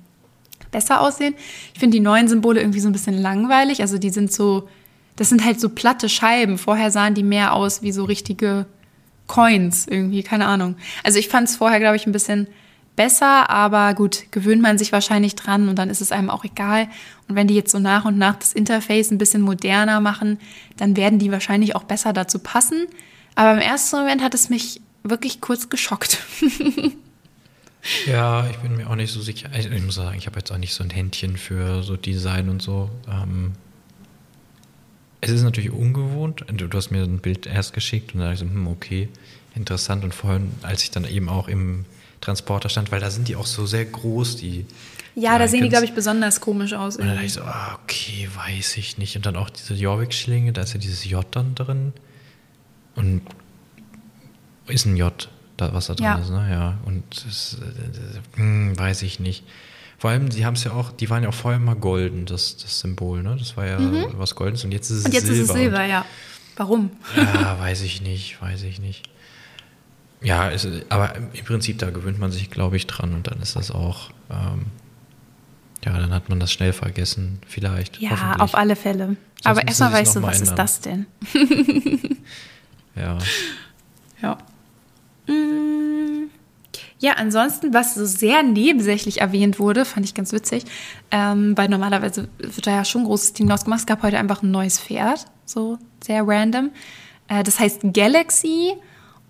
besser 0.75 1.01
aussehen. 1.01 1.35
Ich 1.73 1.81
finde 1.81 1.97
die 1.97 2.01
neuen 2.01 2.29
Symbole 2.29 2.61
irgendwie 2.61 2.81
so 2.81 2.89
ein 2.89 2.93
bisschen 2.93 3.17
langweilig. 3.17 3.81
Also 3.81 3.97
die 3.97 4.11
sind 4.11 4.31
so, 4.31 4.69
das 5.17 5.31
sind 5.31 5.45
halt 5.45 5.61
so 5.61 5.71
platte 5.71 6.11
Scheiben. 6.11 6.59
Vorher 6.59 6.91
sahen 6.91 7.15
die 7.15 7.23
mehr 7.23 7.55
aus 7.55 7.81
wie 7.81 7.93
so 7.93 8.05
richtige 8.05 8.67
Coins 9.27 9.87
irgendwie, 9.87 10.23
keine 10.23 10.47
Ahnung. 10.47 10.77
Also 11.03 11.19
ich 11.19 11.29
fand 11.29 11.49
es 11.49 11.57
vorher, 11.57 11.81
glaube 11.81 11.97
ich, 11.97 12.07
ein 12.07 12.13
bisschen 12.13 12.49
besser, 12.97 13.49
aber 13.51 13.95
gut, 13.95 14.25
gewöhnt 14.33 14.63
man 14.63 14.79
sich 14.79 14.93
wahrscheinlich 14.93 15.35
dran 15.35 15.69
und 15.69 15.79
dann 15.79 15.91
ist 15.91 16.01
es 16.01 16.13
einem 16.13 16.29
auch 16.29 16.45
egal. 16.45 16.89
Und 17.29 17.37
wenn 17.37 17.47
die 17.47 17.55
jetzt 17.55 17.73
so 17.73 17.79
nach 17.79 18.05
und 18.05 18.19
nach 18.19 18.37
das 18.37 18.53
Interface 18.53 19.11
ein 19.11 19.19
bisschen 19.19 19.43
moderner 19.43 20.01
machen, 20.01 20.39
dann 20.77 20.97
werden 20.97 21.19
die 21.19 21.33
wahrscheinlich 21.33 21.75
auch 21.77 21.85
besser 21.85 22.13
dazu 22.13 22.39
passen. 22.41 22.87
Aber 23.37 23.53
im 23.53 23.59
ersten 23.59 23.97
Moment 23.97 24.23
hat 24.23 24.35
es 24.35 24.51
mich 24.51 24.81
wirklich 25.05 25.41
kurz 25.41 25.69
geschockt. 25.69 26.19
ja, 28.07 28.49
ich 28.49 28.57
bin 28.59 28.77
mir 28.77 28.89
auch 28.89 28.97
nicht 28.97 29.13
so 29.13 29.21
sicher. 29.21 29.49
Ich 29.57 29.83
muss 29.83 29.97
sagen, 29.97 30.17
ich 30.17 30.27
habe 30.27 30.39
jetzt 30.39 30.51
auch 30.51 30.59
nicht 30.59 30.75
so 30.75 30.83
ein 30.83 30.91
Händchen 30.91 31.37
für 31.37 31.83
so 31.83 31.97
Design 31.97 32.49
und 32.49 32.63
so. 32.63 32.91
Ähm, 33.09 33.53
es 35.21 35.31
ist 35.31 35.43
natürlich 35.43 35.71
ungewohnt. 35.71 36.45
Du, 36.49 36.69
du, 36.69 36.77
hast 36.77 36.91
mir 36.91 37.03
ein 37.03 37.19
Bild 37.19 37.47
erst 37.47 37.73
geschickt 37.73 38.15
und 38.15 38.21
da 38.21 38.31
dachte 38.31 38.45
ich 38.45 38.51
so, 38.51 38.55
hm, 38.55 38.67
okay, 38.69 39.09
interessant. 39.55 40.05
Und 40.05 40.15
vorhin, 40.15 40.53
als 40.63 40.83
ich 40.83 40.91
dann 40.91 41.05
eben 41.05 41.29
auch 41.29 41.49
im 41.49 41.85
Transporter 42.21 42.69
stand, 42.69 42.91
weil 42.93 43.01
da 43.01 43.11
sind 43.11 43.29
die 43.29 43.37
auch 43.37 43.47
so 43.47 43.67
sehr 43.67 43.85
groß, 43.85 44.37
die. 44.37 44.67
Ja, 45.15 45.39
da 45.39 45.47
sehen 45.47 45.63
die, 45.63 45.69
glaube 45.69 45.85
ich, 45.85 45.95
besonders 45.95 46.41
komisch 46.41 46.73
aus. 46.73 46.97
Und 46.97 47.07
dann 47.07 47.15
dachte 47.15 47.27
ich 47.27 47.35
so, 47.35 47.43
ah, 47.43 47.79
okay, 47.83 48.29
weiß 48.35 48.77
ich 48.79 48.99
nicht. 48.99 49.17
Und 49.17 49.27
dann 49.27 49.37
auch 49.37 49.49
diese 49.49 49.75
Jorvik-Schlinge, 49.75 50.53
da 50.53 50.63
ist 50.63 50.73
ja 50.75 50.81
dieses 50.81 51.05
J 51.05 51.25
dann 51.31 51.55
drin. 51.55 51.93
Und 52.97 53.23
ist 54.67 54.87
ein 54.87 54.97
J, 54.97 55.29
da, 55.57 55.73
was 55.73 55.87
da 55.87 55.95
drin 55.95 56.05
ja. 56.05 56.15
ist, 56.17 56.31
ne? 56.31 56.49
Ja. 56.51 56.79
Und 56.85 57.05
das, 57.25 57.59
äh, 57.61 58.39
hm, 58.39 58.79
weiß 58.79 59.03
ich 59.03 59.21
nicht. 59.21 59.45
Vor 59.99 60.11
allem, 60.11 60.29
die 60.29 60.45
haben 60.45 60.55
es 60.55 60.65
ja 60.65 60.73
auch, 60.73 60.93
die 60.93 61.09
waren 61.09 61.23
ja 61.23 61.29
auch 61.29 61.35
vorher 61.35 61.61
mal 61.61 61.77
golden, 61.77 62.27
das, 62.27 62.57
das 62.57 62.81
Symbol, 62.81 63.23
ne? 63.23 63.37
Das 63.39 63.57
war 63.57 63.67
ja 63.67 63.79
mhm. 63.79 64.07
was 64.15 64.35
Goldenes 64.35 64.65
und 64.65 64.73
jetzt 64.73 64.91
ist 64.91 64.99
es 64.99 65.05
und 65.07 65.15
jetzt 65.15 65.27
Silber. 65.27 65.39
Jetzt 65.39 65.45
ist 65.45 65.55
es 65.55 65.57
Silber, 65.57 65.85
ja. 65.85 66.05
Warum? 66.57 66.91
Ja, 67.17 67.59
weiß 67.59 67.83
ich 67.83 68.01
nicht, 68.01 68.41
weiß 68.41 68.63
ich 68.63 68.81
nicht. 68.81 69.09
Ja, 70.23 70.49
ist, 70.49 70.67
aber 70.89 71.17
im 71.17 71.45
Prinzip, 71.45 71.79
da 71.79 71.91
gewöhnt 71.91 72.19
man 72.19 72.33
sich, 72.33 72.51
glaube 72.51 72.77
ich, 72.77 72.87
dran 72.87 73.13
und 73.13 73.27
dann 73.27 73.41
ist 73.41 73.57
das 73.57 73.71
auch, 73.71 74.11
ähm, 74.31 74.67
ja, 75.85 75.99
dann 75.99 76.13
hat 76.15 76.29
man 76.29 76.41
das 76.41 76.53
schnell 76.53 76.73
vergessen, 76.73 77.41
vielleicht. 77.47 78.01
Ja, 78.01 78.37
auf 78.39 78.55
alle 78.55 78.75
Fälle. 78.75 79.07
Sonst 79.07 79.19
aber 79.47 79.67
erstmal 79.67 79.93
weißt 79.93 80.17
du, 80.17 80.23
was 80.23 80.41
ändern. 80.41 80.49
ist 80.49 80.59
das 80.59 80.81
denn? 80.81 81.07
ja. 82.97 83.19
Ja. 84.23 84.39
Mm. 85.27 86.29
Ja, 86.99 87.13
ansonsten, 87.17 87.75
was 87.75 87.95
so 87.95 88.05
sehr 88.07 88.43
nebensächlich 88.43 89.21
erwähnt 89.21 89.59
wurde, 89.59 89.85
fand 89.85 90.07
ich 90.07 90.15
ganz 90.15 90.33
witzig, 90.33 90.65
ähm, 91.11 91.57
weil 91.57 91.69
normalerweise 91.69 92.29
wird 92.39 92.67
da 92.67 92.71
ja 92.71 92.85
schon 92.85 93.03
ein 93.03 93.07
großes 93.07 93.35
Team 93.35 93.51
ausgemacht. 93.51 93.81
Es 93.81 93.87
gab 93.87 94.03
heute 94.03 94.19
einfach 94.19 94.43
ein 94.43 94.51
neues 94.51 94.81
Pferd, 94.81 95.27
so 95.45 95.79
sehr 96.03 96.27
random. 96.27 96.71
Äh, 97.29 97.43
das 97.43 97.61
heißt 97.61 97.81
Galaxy 97.93 98.75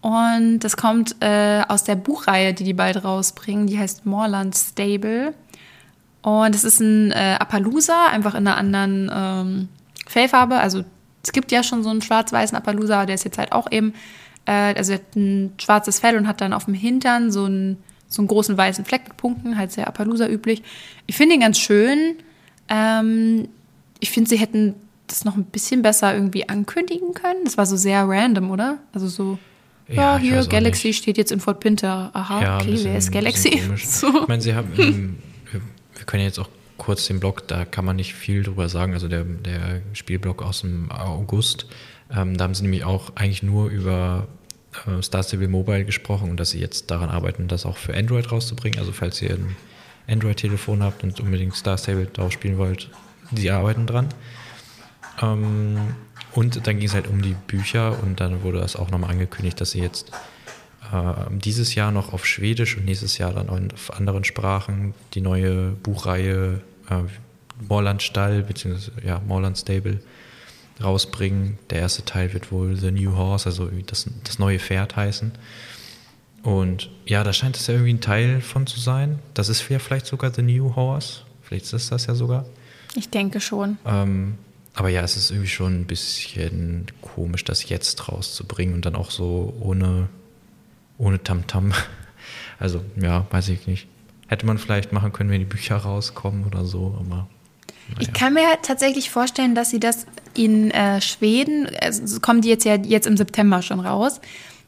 und 0.04 0.60
das 0.60 0.76
kommt 0.76 1.16
äh, 1.20 1.62
aus 1.66 1.82
der 1.84 1.96
Buchreihe, 1.96 2.52
die 2.52 2.64
die 2.64 2.74
bald 2.74 3.02
rausbringen. 3.02 3.66
Die 3.66 3.78
heißt 3.78 4.04
Moorland 4.04 4.54
Stable. 4.54 5.32
Und 6.20 6.54
es 6.54 6.62
ist 6.62 6.80
ein 6.80 7.10
äh, 7.10 7.36
Appaloosa, 7.38 8.08
einfach 8.08 8.34
in 8.34 8.46
einer 8.46 8.56
anderen 8.58 9.10
ähm, 9.12 9.68
Fellfarbe. 10.06 10.56
Also 10.56 10.84
es 11.22 11.32
gibt 11.32 11.52
ja 11.52 11.62
schon 11.62 11.82
so 11.82 11.88
einen 11.88 12.02
schwarz-weißen 12.02 12.56
Appaloosa, 12.56 13.06
der 13.06 13.14
ist 13.14 13.24
jetzt 13.24 13.38
halt 13.38 13.52
auch 13.52 13.70
eben, 13.70 13.94
äh, 14.46 14.74
also 14.74 14.92
er 14.92 14.98
hat 14.98 15.16
ein 15.16 15.52
schwarzes 15.58 16.00
Fell 16.00 16.16
und 16.16 16.28
hat 16.28 16.40
dann 16.40 16.52
auf 16.52 16.66
dem 16.66 16.74
Hintern 16.74 17.30
so 17.30 17.44
einen, 17.44 17.78
so 18.08 18.20
einen 18.20 18.28
großen 18.28 18.56
weißen 18.56 18.84
Fleck 18.84 19.08
mit 19.08 19.16
Punkten, 19.16 19.58
halt 19.58 19.72
sehr 19.72 19.88
Appaloosa 19.88 20.28
üblich. 20.28 20.62
Ich 21.06 21.16
finde 21.16 21.34
ihn 21.34 21.40
ganz 21.40 21.58
schön. 21.58 22.16
Ähm, 22.68 23.48
ich 24.00 24.10
finde, 24.10 24.30
sie 24.30 24.36
hätten 24.36 24.74
das 25.06 25.24
noch 25.24 25.36
ein 25.36 25.44
bisschen 25.44 25.82
besser 25.82 26.14
irgendwie 26.14 26.48
ankündigen 26.48 27.14
können. 27.14 27.44
Das 27.44 27.58
war 27.58 27.66
so 27.66 27.76
sehr 27.76 28.08
random, 28.08 28.50
oder? 28.50 28.78
Also 28.92 29.08
so 29.08 29.38
ja, 29.88 30.16
ja 30.16 30.18
hier, 30.18 30.46
Galaxy 30.46 30.92
steht 30.92 31.18
jetzt 31.18 31.32
in 31.32 31.40
Fort 31.40 31.60
Pinter. 31.60 32.10
Aha, 32.14 32.42
ja, 32.42 32.56
okay, 32.56 32.70
bisschen, 32.70 32.90
wer 32.90 32.98
ist 32.98 33.12
Galaxy? 33.12 33.60
So. 33.76 34.22
Ich 34.22 34.28
meine, 34.28 34.42
sie 34.42 34.54
haben, 34.54 34.72
ähm, 34.78 35.16
wir, 35.50 35.60
wir 35.94 36.06
können 36.06 36.22
jetzt 36.22 36.38
auch 36.38 36.48
kurz 36.78 37.06
den 37.06 37.20
Blog, 37.20 37.46
da 37.48 37.64
kann 37.64 37.84
man 37.84 37.96
nicht 37.96 38.14
viel 38.14 38.42
drüber 38.42 38.68
sagen, 38.68 38.94
also 38.94 39.08
der, 39.08 39.24
der 39.24 39.82
Spielblock 39.92 40.42
aus 40.42 40.62
dem 40.62 40.90
August, 40.90 41.66
ähm, 42.10 42.36
da 42.36 42.44
haben 42.44 42.54
sie 42.54 42.62
nämlich 42.62 42.84
auch 42.84 43.12
eigentlich 43.16 43.42
nur 43.42 43.68
über 43.68 44.26
äh, 44.86 45.02
Star 45.02 45.22
Stable 45.22 45.48
Mobile 45.48 45.84
gesprochen 45.84 46.30
und 46.30 46.38
dass 46.38 46.50
sie 46.50 46.60
jetzt 46.60 46.90
daran 46.90 47.10
arbeiten, 47.10 47.48
das 47.48 47.66
auch 47.66 47.76
für 47.76 47.94
Android 47.94 48.30
rauszubringen. 48.30 48.78
Also 48.78 48.92
falls 48.92 49.20
ihr 49.22 49.30
ein 49.30 49.56
Android-Telefon 50.08 50.82
habt 50.82 51.02
und 51.02 51.20
unbedingt 51.20 51.54
Star 51.54 51.78
Stable 51.78 52.06
drauf 52.06 52.32
spielen 52.32 52.58
wollt, 52.58 52.90
sie 53.34 53.50
arbeiten 53.50 53.86
dran. 53.86 54.08
Ähm, 55.22 55.94
und 56.32 56.66
dann 56.66 56.78
ging 56.78 56.88
es 56.88 56.94
halt 56.94 57.06
um 57.06 57.22
die 57.22 57.36
Bücher 57.46 58.02
und 58.02 58.20
dann 58.20 58.42
wurde 58.42 58.58
das 58.58 58.76
auch 58.76 58.90
nochmal 58.90 59.10
angekündigt, 59.10 59.60
dass 59.60 59.70
sie 59.70 59.80
jetzt 59.80 60.10
äh, 60.92 61.12
dieses 61.30 61.74
Jahr 61.74 61.92
noch 61.92 62.12
auf 62.12 62.26
Schwedisch 62.26 62.76
und 62.76 62.84
nächstes 62.84 63.18
Jahr 63.18 63.32
dann 63.32 63.48
auf 63.72 63.96
anderen 63.96 64.24
Sprachen 64.24 64.94
die 65.14 65.20
neue 65.20 65.70
Buchreihe 65.70 66.60
äh, 66.90 66.94
Morland 67.68 68.02
Stall 68.02 68.42
bzw. 68.42 68.90
ja, 69.06 69.20
Morland 69.26 69.56
Stable 69.56 70.00
rausbringen. 70.82 71.58
Der 71.70 71.80
erste 71.80 72.04
Teil 72.04 72.32
wird 72.32 72.50
wohl 72.50 72.76
The 72.76 72.90
New 72.90 73.16
Horse, 73.16 73.46
also 73.46 73.68
das, 73.86 74.06
das 74.24 74.38
neue 74.38 74.58
Pferd 74.58 74.96
heißen. 74.96 75.32
Und 76.42 76.90
ja, 77.06 77.24
da 77.24 77.32
scheint 77.32 77.56
es 77.56 77.66
ja 77.66 77.74
irgendwie 77.74 77.94
ein 77.94 78.00
Teil 78.00 78.40
von 78.40 78.66
zu 78.66 78.78
sein. 78.78 79.18
Das 79.32 79.48
ist 79.48 79.68
ja 79.68 79.78
vielleicht 79.78 80.06
sogar 80.06 80.32
The 80.32 80.42
New 80.42 80.76
Horse. 80.76 81.20
Vielleicht 81.42 81.72
ist 81.72 81.90
das 81.90 82.06
ja 82.06 82.14
sogar. 82.14 82.44
Ich 82.94 83.08
denke 83.08 83.40
schon. 83.40 83.78
Ähm, 83.86 84.34
aber 84.74 84.88
ja, 84.88 85.02
es 85.02 85.16
ist 85.16 85.30
irgendwie 85.30 85.48
schon 85.48 85.80
ein 85.80 85.86
bisschen 85.86 86.86
komisch, 87.00 87.44
das 87.44 87.68
jetzt 87.68 88.08
rauszubringen 88.08 88.74
und 88.74 88.84
dann 88.84 88.94
auch 88.94 89.10
so 89.10 89.54
ohne, 89.60 90.08
ohne 90.98 91.22
Tamtam. 91.22 91.70
-Tam. 91.70 91.74
Also, 92.58 92.82
ja, 92.96 93.26
weiß 93.30 93.48
ich 93.48 93.66
nicht. 93.66 93.88
Hätte 94.28 94.46
man 94.46 94.58
vielleicht 94.58 94.92
machen 94.92 95.12
können, 95.12 95.28
wenn 95.28 95.40
die 95.40 95.44
Bücher 95.44 95.76
rauskommen 95.76 96.46
oder 96.46 96.64
so, 96.64 96.96
aber. 96.98 97.28
Ich 97.98 98.12
kann 98.12 98.34
mir 98.34 98.46
tatsächlich 98.62 99.10
vorstellen, 99.10 99.54
dass 99.54 99.70
sie 99.70 99.80
das 99.80 100.06
in 100.34 100.70
äh, 100.70 101.00
Schweden, 101.00 101.68
also 101.80 102.20
kommen 102.20 102.40
die 102.40 102.48
jetzt 102.48 102.64
ja 102.64 102.74
jetzt 102.74 103.06
im 103.06 103.16
September 103.16 103.62
schon 103.62 103.80
raus, 103.80 104.20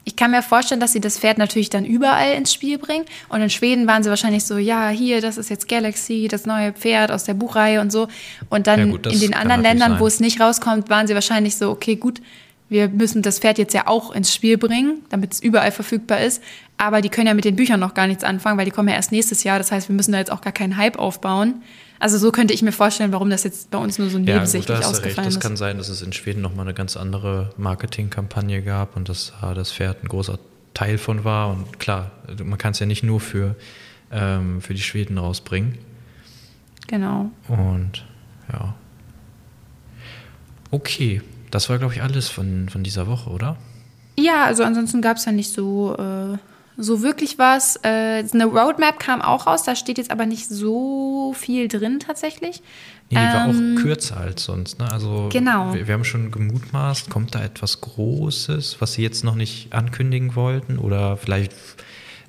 ich 0.07 0.15
kann 0.15 0.31
mir 0.31 0.41
vorstellen, 0.41 0.79
dass 0.79 0.93
sie 0.93 1.01
das 1.01 1.19
Pferd 1.19 1.37
natürlich 1.37 1.69
dann 1.69 1.83
überall 1.83 2.33
ins 2.35 2.53
Spiel 2.53 2.77
bringen. 2.77 3.03
Und 3.27 3.41
in 3.41 3.49
Schweden 3.49 3.87
waren 3.87 4.03
sie 4.03 4.09
wahrscheinlich 4.09 4.45
so, 4.45 4.57
ja, 4.57 4.87
hier, 4.87 5.19
das 5.19 5.37
ist 5.37 5.49
jetzt 5.49 5.67
Galaxy, 5.67 6.29
das 6.31 6.45
neue 6.45 6.71
Pferd 6.71 7.11
aus 7.11 7.25
der 7.25 7.33
Buchreihe 7.33 7.81
und 7.81 7.91
so. 7.91 8.07
Und 8.49 8.67
dann 8.67 8.79
ja, 8.79 8.85
gut, 8.85 9.05
in 9.07 9.19
den 9.19 9.33
anderen 9.33 9.61
Ländern, 9.61 9.91
sein. 9.91 9.99
wo 9.99 10.07
es 10.07 10.21
nicht 10.21 10.39
rauskommt, 10.39 10.89
waren 10.89 11.07
sie 11.07 11.13
wahrscheinlich 11.13 11.57
so, 11.57 11.69
okay, 11.69 11.97
gut, 11.97 12.21
wir 12.69 12.87
müssen 12.87 13.21
das 13.21 13.39
Pferd 13.39 13.57
jetzt 13.57 13.73
ja 13.73 13.87
auch 13.87 14.11
ins 14.11 14.33
Spiel 14.33 14.57
bringen, 14.57 15.01
damit 15.09 15.33
es 15.33 15.41
überall 15.41 15.73
verfügbar 15.73 16.21
ist. 16.21 16.41
Aber 16.77 17.01
die 17.01 17.09
können 17.09 17.27
ja 17.27 17.33
mit 17.33 17.43
den 17.43 17.57
Büchern 17.57 17.81
noch 17.81 17.93
gar 17.93 18.07
nichts 18.07 18.23
anfangen, 18.23 18.57
weil 18.57 18.65
die 18.65 18.71
kommen 18.71 18.87
ja 18.87 18.95
erst 18.95 19.11
nächstes 19.11 19.43
Jahr. 19.43 19.57
Das 19.57 19.73
heißt, 19.73 19.89
wir 19.89 19.95
müssen 19.95 20.13
da 20.13 20.19
jetzt 20.19 20.31
auch 20.31 20.41
gar 20.41 20.53
keinen 20.53 20.77
Hype 20.77 20.99
aufbauen. 20.99 21.63
Also 21.99 22.17
so 22.17 22.31
könnte 22.31 22.53
ich 22.53 22.61
mir 22.61 22.71
vorstellen, 22.71 23.11
warum 23.11 23.29
das 23.29 23.43
jetzt 23.43 23.71
bei 23.71 23.77
uns 23.77 23.97
nur 23.97 24.09
so 24.09 24.19
nebensächlich 24.19 24.79
ja, 24.79 24.87
ausgefallen 24.87 25.27
ist. 25.27 25.35
Das 25.35 25.43
kann 25.43 25.57
sein, 25.57 25.77
dass 25.77 25.89
es 25.89 26.01
in 26.01 26.13
Schweden 26.13 26.41
nochmal 26.41 26.65
eine 26.65 26.73
ganz 26.73 26.95
andere 26.95 27.51
Marketingkampagne 27.57 28.61
gab 28.61 28.95
und 28.95 29.09
dass 29.09 29.33
das 29.41 29.71
Pferd 29.71 30.03
ein 30.03 30.07
großer 30.07 30.39
Teil 30.73 30.97
von 30.97 31.23
war. 31.23 31.49
Und 31.49 31.79
klar, 31.79 32.11
man 32.43 32.57
kann 32.57 32.71
es 32.71 32.79
ja 32.79 32.85
nicht 32.85 33.03
nur 33.03 33.19
für, 33.19 33.55
ähm, 34.11 34.61
für 34.61 34.73
die 34.73 34.81
Schweden 34.81 35.17
rausbringen. 35.17 35.77
Genau. 36.87 37.31
Und 37.47 38.05
ja. 38.51 38.75
Okay, 40.69 41.21
das 41.51 41.69
war, 41.69 41.79
glaube 41.79 41.93
ich, 41.93 42.01
alles 42.01 42.29
von, 42.29 42.69
von 42.69 42.83
dieser 42.83 43.07
Woche, 43.07 43.29
oder? 43.29 43.57
Ja, 44.19 44.45
also 44.45 44.63
ansonsten 44.63 45.01
gab 45.01 45.17
es 45.17 45.25
ja 45.25 45.31
nicht 45.31 45.51
so... 45.51 45.95
Äh 45.97 46.37
so 46.77 47.01
wirklich 47.01 47.39
was. 47.39 47.77
Äh, 47.83 48.23
eine 48.31 48.45
Roadmap 48.45 48.99
kam 48.99 49.21
auch 49.21 49.47
raus, 49.47 49.63
da 49.63 49.75
steht 49.75 49.97
jetzt 49.97 50.11
aber 50.11 50.25
nicht 50.25 50.47
so 50.47 51.33
viel 51.35 51.67
drin 51.67 51.99
tatsächlich. 51.99 52.61
Nee, 53.09 53.17
die 53.17 53.23
ähm, 53.23 53.33
war 53.33 53.45
auch 53.45 53.53
ähm, 53.53 53.75
kürzer 53.75 54.17
als 54.17 54.43
sonst. 54.43 54.79
Ne? 54.79 54.89
Also 54.91 55.29
genau. 55.31 55.73
Wir, 55.73 55.87
wir, 55.87 55.93
haben 55.93 56.03
schon 56.03 56.29
gemutmaßt, 56.29 57.09
kommt 57.09 57.33
da 57.35 57.43
etwas 57.43 57.81
Großes, 57.81 58.77
was 58.79 58.93
Sie 58.93 59.01
jetzt 59.01 59.23
noch 59.23 59.35
nicht 59.35 59.73
ankündigen 59.73 60.35
wollten? 60.35 60.77
Oder 60.77 61.17
vielleicht 61.17 61.53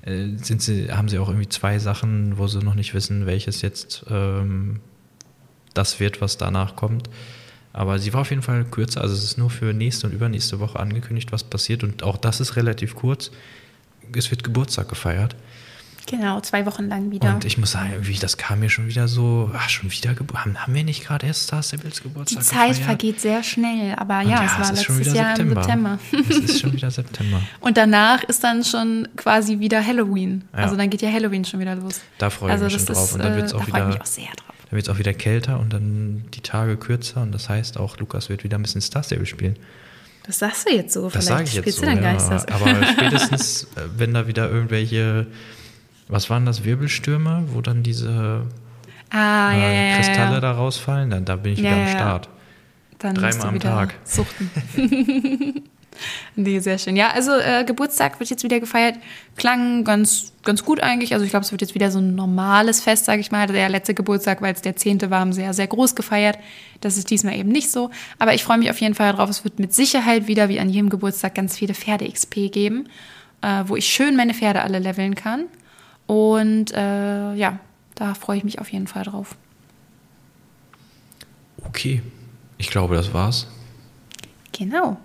äh, 0.01 0.29
sind 0.41 0.61
Sie, 0.61 0.91
haben 0.91 1.09
Sie 1.09 1.19
auch 1.19 1.29
irgendwie 1.29 1.49
zwei 1.49 1.77
Sachen, 1.77 2.37
wo 2.37 2.47
Sie 2.47 2.59
noch 2.59 2.75
nicht 2.75 2.93
wissen, 2.93 3.27
welches 3.27 3.61
jetzt 3.61 4.05
ähm, 4.09 4.79
das 5.75 5.99
wird, 5.99 6.21
was 6.21 6.37
danach 6.37 6.75
kommt? 6.75 7.09
Aber 7.71 7.99
sie 7.99 8.13
war 8.13 8.21
auf 8.21 8.31
jeden 8.31 8.41
Fall 8.41 8.65
kürzer. 8.65 9.01
Also 9.01 9.13
es 9.13 9.23
ist 9.23 9.37
nur 9.37 9.51
für 9.51 9.73
nächste 9.73 10.07
und 10.07 10.13
übernächste 10.13 10.59
Woche 10.59 10.79
angekündigt, 10.79 11.31
was 11.31 11.43
passiert. 11.43 11.83
Und 11.83 12.01
auch 12.01 12.17
das 12.17 12.39
ist 12.39 12.55
relativ 12.55 12.95
kurz 12.95 13.29
es 14.15 14.31
wird 14.31 14.43
Geburtstag 14.43 14.89
gefeiert. 14.89 15.35
Genau, 16.09 16.39
zwei 16.41 16.65
Wochen 16.65 16.87
lang 16.87 17.11
wieder. 17.11 17.35
Und 17.35 17.45
ich 17.45 17.59
muss 17.59 17.71
sagen, 17.71 17.91
irgendwie, 17.91 18.17
das 18.17 18.37
kam 18.37 18.61
mir 18.61 18.69
schon 18.69 18.87
wieder 18.87 19.07
so, 19.07 19.51
ach, 19.53 19.69
schon 19.69 19.91
wieder 19.91 20.15
Geburtstag. 20.15 20.55
Haben, 20.55 20.73
wir 20.73 20.83
nicht 20.83 21.05
gerade 21.05 21.27
erst 21.27 21.43
Star 21.43 21.61
Stables 21.61 22.01
Geburtstag 22.01 22.41
Die 22.41 22.45
Zeit 22.47 22.69
gefeiert? 22.69 22.85
vergeht 22.85 23.21
sehr 23.21 23.43
schnell, 23.43 23.93
aber 23.95 24.21
ja, 24.21 24.29
ja, 24.29 24.45
es 24.45 24.59
war 24.59 24.73
letztes 24.73 25.13
Jahr 25.13 25.35
September. 25.35 25.61
im 25.61 25.63
September. 25.63 25.99
Es 26.29 26.37
ist 26.37 26.61
schon 26.61 26.73
wieder 26.73 26.89
September. 26.89 27.41
Und 27.59 27.77
danach 27.77 28.23
ist 28.23 28.43
dann 28.43 28.63
schon 28.63 29.07
quasi 29.17 29.59
wieder 29.59 29.85
Halloween. 29.85 30.45
Ja. 30.53 30.63
Also 30.63 30.75
dann 30.75 30.89
geht 30.89 31.03
ja 31.03 31.11
Halloween 31.11 31.45
schon 31.45 31.59
wieder 31.59 31.75
los. 31.75 32.01
Da 32.17 32.31
freue 32.31 32.49
ich 32.49 32.53
also 32.53 32.65
mich 32.65 32.73
schon 32.73 32.85
drauf. 32.85 33.13
und 33.13 33.23
dann 33.23 33.35
wird 33.35 33.45
es 33.45 33.53
auch 33.53 33.67
wieder. 33.67 33.85
Mich 33.85 34.01
auch 34.01 34.05
sehr 34.05 34.25
drauf. 34.25 34.55
Dann 34.69 34.77
wird 34.77 34.87
es 34.87 34.89
auch 34.93 34.97
wieder 34.97 35.13
kälter 35.13 35.59
und 35.59 35.73
dann 35.73 36.25
die 36.33 36.41
Tage 36.41 36.77
kürzer 36.77 37.21
und 37.21 37.31
das 37.33 37.49
heißt 37.49 37.77
auch, 37.77 37.97
Lukas 37.97 38.29
wird 38.29 38.43
wieder 38.43 38.57
ein 38.57 38.63
bisschen 38.63 38.81
Star 38.81 39.03
Stable 39.03 39.27
spielen. 39.27 39.57
Das 40.29 40.37
sagst 40.37 40.69
du 40.69 40.75
jetzt 40.75 40.93
so. 40.93 41.09
Das 41.09 41.25
ich 41.49 41.55
jetzt 41.55 41.77
so, 41.77 41.81
du 41.81 41.87
dann 41.87 42.03
ja. 42.03 42.11
Aber 42.51 42.85
spätestens, 42.85 43.63
äh, 43.75 43.81
wenn 43.97 44.13
da 44.13 44.27
wieder 44.27 44.47
irgendwelche 44.47 45.25
Was 46.07 46.29
waren 46.29 46.45
das? 46.45 46.63
Wirbelstürme, 46.63 47.45
wo 47.47 47.61
dann 47.61 47.81
diese 47.81 48.43
Ah, 49.09 49.51
äh, 49.53 49.89
ja, 49.89 49.95
Kristalle 49.95 50.33
ja. 50.35 50.39
da 50.39 50.51
rausfallen? 50.51 51.09
Dann, 51.09 51.25
da 51.25 51.35
bin 51.35 51.53
ich 51.53 51.59
wieder 51.59 51.71
am. 51.71 51.87
Start. 51.87 52.29
Dann 52.99 53.15
Dreimal 53.15 53.47
am 53.47 53.59
Tag. 53.59 53.95
Suchten. 54.03 54.51
nee, 56.35 56.59
sehr 56.59 56.77
schön. 56.77 56.95
Ja, 56.95 57.11
also 57.11 57.31
äh, 57.31 57.63
Geburtstag 57.65 58.19
wird 58.19 58.29
jetzt 58.29 58.43
wieder 58.43 58.59
gefeiert. 58.59 58.95
Klang 59.35 59.83
ganz, 59.83 60.33
ganz 60.43 60.63
gut 60.63 60.79
eigentlich. 60.79 61.13
Also 61.13 61.25
ich 61.25 61.31
glaube, 61.31 61.45
es 61.45 61.51
wird 61.51 61.61
jetzt 61.61 61.75
wieder 61.75 61.91
so 61.91 61.99
ein 61.99 62.15
normales 62.15 62.81
Fest, 62.81 63.05
sage 63.05 63.21
ich 63.21 63.31
mal. 63.31 63.47
Der 63.47 63.69
letzte 63.69 63.93
Geburtstag, 63.93 64.41
weil 64.41 64.53
es 64.53 64.61
der 64.61 64.75
zehnte 64.75 65.09
war, 65.09 65.19
haben 65.19 65.33
sie 65.33 65.41
ja 65.41 65.53
sehr 65.53 65.67
groß 65.67 65.95
gefeiert. 65.95 66.37
Das 66.81 66.97
ist 66.97 67.09
diesmal 67.09 67.35
eben 67.35 67.49
nicht 67.49 67.71
so. 67.71 67.89
Aber 68.17 68.33
ich 68.33 68.43
freue 68.43 68.57
mich 68.57 68.69
auf 68.69 68.79
jeden 68.81 68.95
Fall 68.95 69.13
drauf. 69.13 69.29
Es 69.29 69.43
wird 69.43 69.59
mit 69.59 69.73
Sicherheit 69.73 70.27
wieder, 70.27 70.49
wie 70.49 70.59
an 70.59 70.69
jedem 70.69 70.89
Geburtstag, 70.89 71.35
ganz 71.35 71.57
viele 71.57 71.73
Pferde-XP 71.73 72.51
geben, 72.51 72.89
äh, 73.41 73.63
wo 73.65 73.75
ich 73.75 73.87
schön 73.87 74.15
meine 74.15 74.33
Pferde 74.33 74.61
alle 74.61 74.79
leveln 74.79 75.15
kann. 75.15 75.45
Und 76.07 76.73
äh, 76.73 77.33
ja, 77.35 77.59
da 77.95 78.13
freue 78.13 78.37
ich 78.37 78.43
mich 78.43 78.59
auf 78.59 78.71
jeden 78.71 78.87
Fall 78.87 79.03
drauf. 79.03 79.35
Okay. 81.65 82.01
Ich 82.59 82.69
glaube, 82.69 82.95
das 82.95 83.13
war's. 83.13 83.47
Genau. 84.51 84.97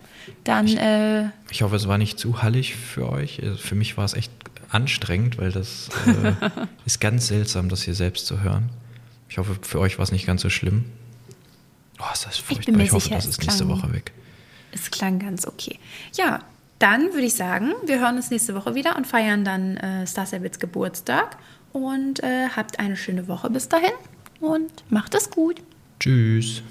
Dann, 0.45 0.67
äh, 0.69 1.29
Ich 1.51 1.63
hoffe, 1.63 1.77
es 1.77 1.89
war 1.89 1.99
nicht 1.99 2.19
zu 2.19 2.43
hallig 2.43 2.75
für 2.77 3.09
euch. 3.11 3.43
Also 3.43 3.57
Für 3.57 3.75
mich 3.75 3.97
war 3.97 4.05
es 4.05 4.15
echt 4.15 4.33
anstrengend, 4.71 5.39
weil 5.39 5.53
das 5.53 5.89
äh, 6.07 6.33
ist 6.87 7.01
ganz 7.01 7.29
seltsam, 7.29 7.69
das 7.69 7.83
hier 7.83 7.95
selbst 7.95 8.27
zu 8.27 8.43
hören. 8.43 8.71
Ich 9.29 9.39
hoffe, 9.39 9.57
für 9.63 9.81
euch 9.81 9.99
war 9.99 10.03
es 10.05 10.13
nicht 10.13 10.27
ganz 10.27 10.43
so 10.43 10.51
schlimm. 10.51 10.85
Oh, 12.01 12.05
ist 12.13 12.27
das 12.27 12.39
bin 12.41 12.57
furchtbar. 12.57 12.77
mir 12.77 12.83
Ich, 12.85 12.93
hoffe, 12.93 13.05
sicher, 13.05 13.17
das 13.17 13.27
ist 13.27 13.41
nächste 13.41 13.65
klang- 13.65 13.79
Woche 13.83 13.93
weg. 13.93 14.13
Es 14.73 14.91
klang 14.91 15.19
ganz 15.21 15.47
okay. 15.47 15.79
Ja, 16.17 16.41
dann 16.81 17.13
würde 17.13 17.27
ich 17.27 17.35
sagen, 17.35 17.73
wir 17.87 18.01
hören 18.01 18.17
uns 18.17 18.31
nächste 18.31 18.55
Woche 18.57 18.75
wieder 18.75 18.97
und 18.97 19.07
feiern 19.07 19.45
dann 19.45 19.77
äh, 19.77 20.07
Star 20.07 20.27
Savits 20.27 20.59
Geburtstag. 20.59 21.37
Und 21.73 22.23
äh, 22.23 22.49
habt 22.55 22.79
eine 22.79 22.97
schöne 22.97 23.27
Woche 23.27 23.51
bis 23.51 23.69
dahin 23.69 23.91
und 24.41 24.71
macht 24.91 25.15
es 25.15 25.29
gut. 25.31 25.61
Tschüss. 25.99 26.63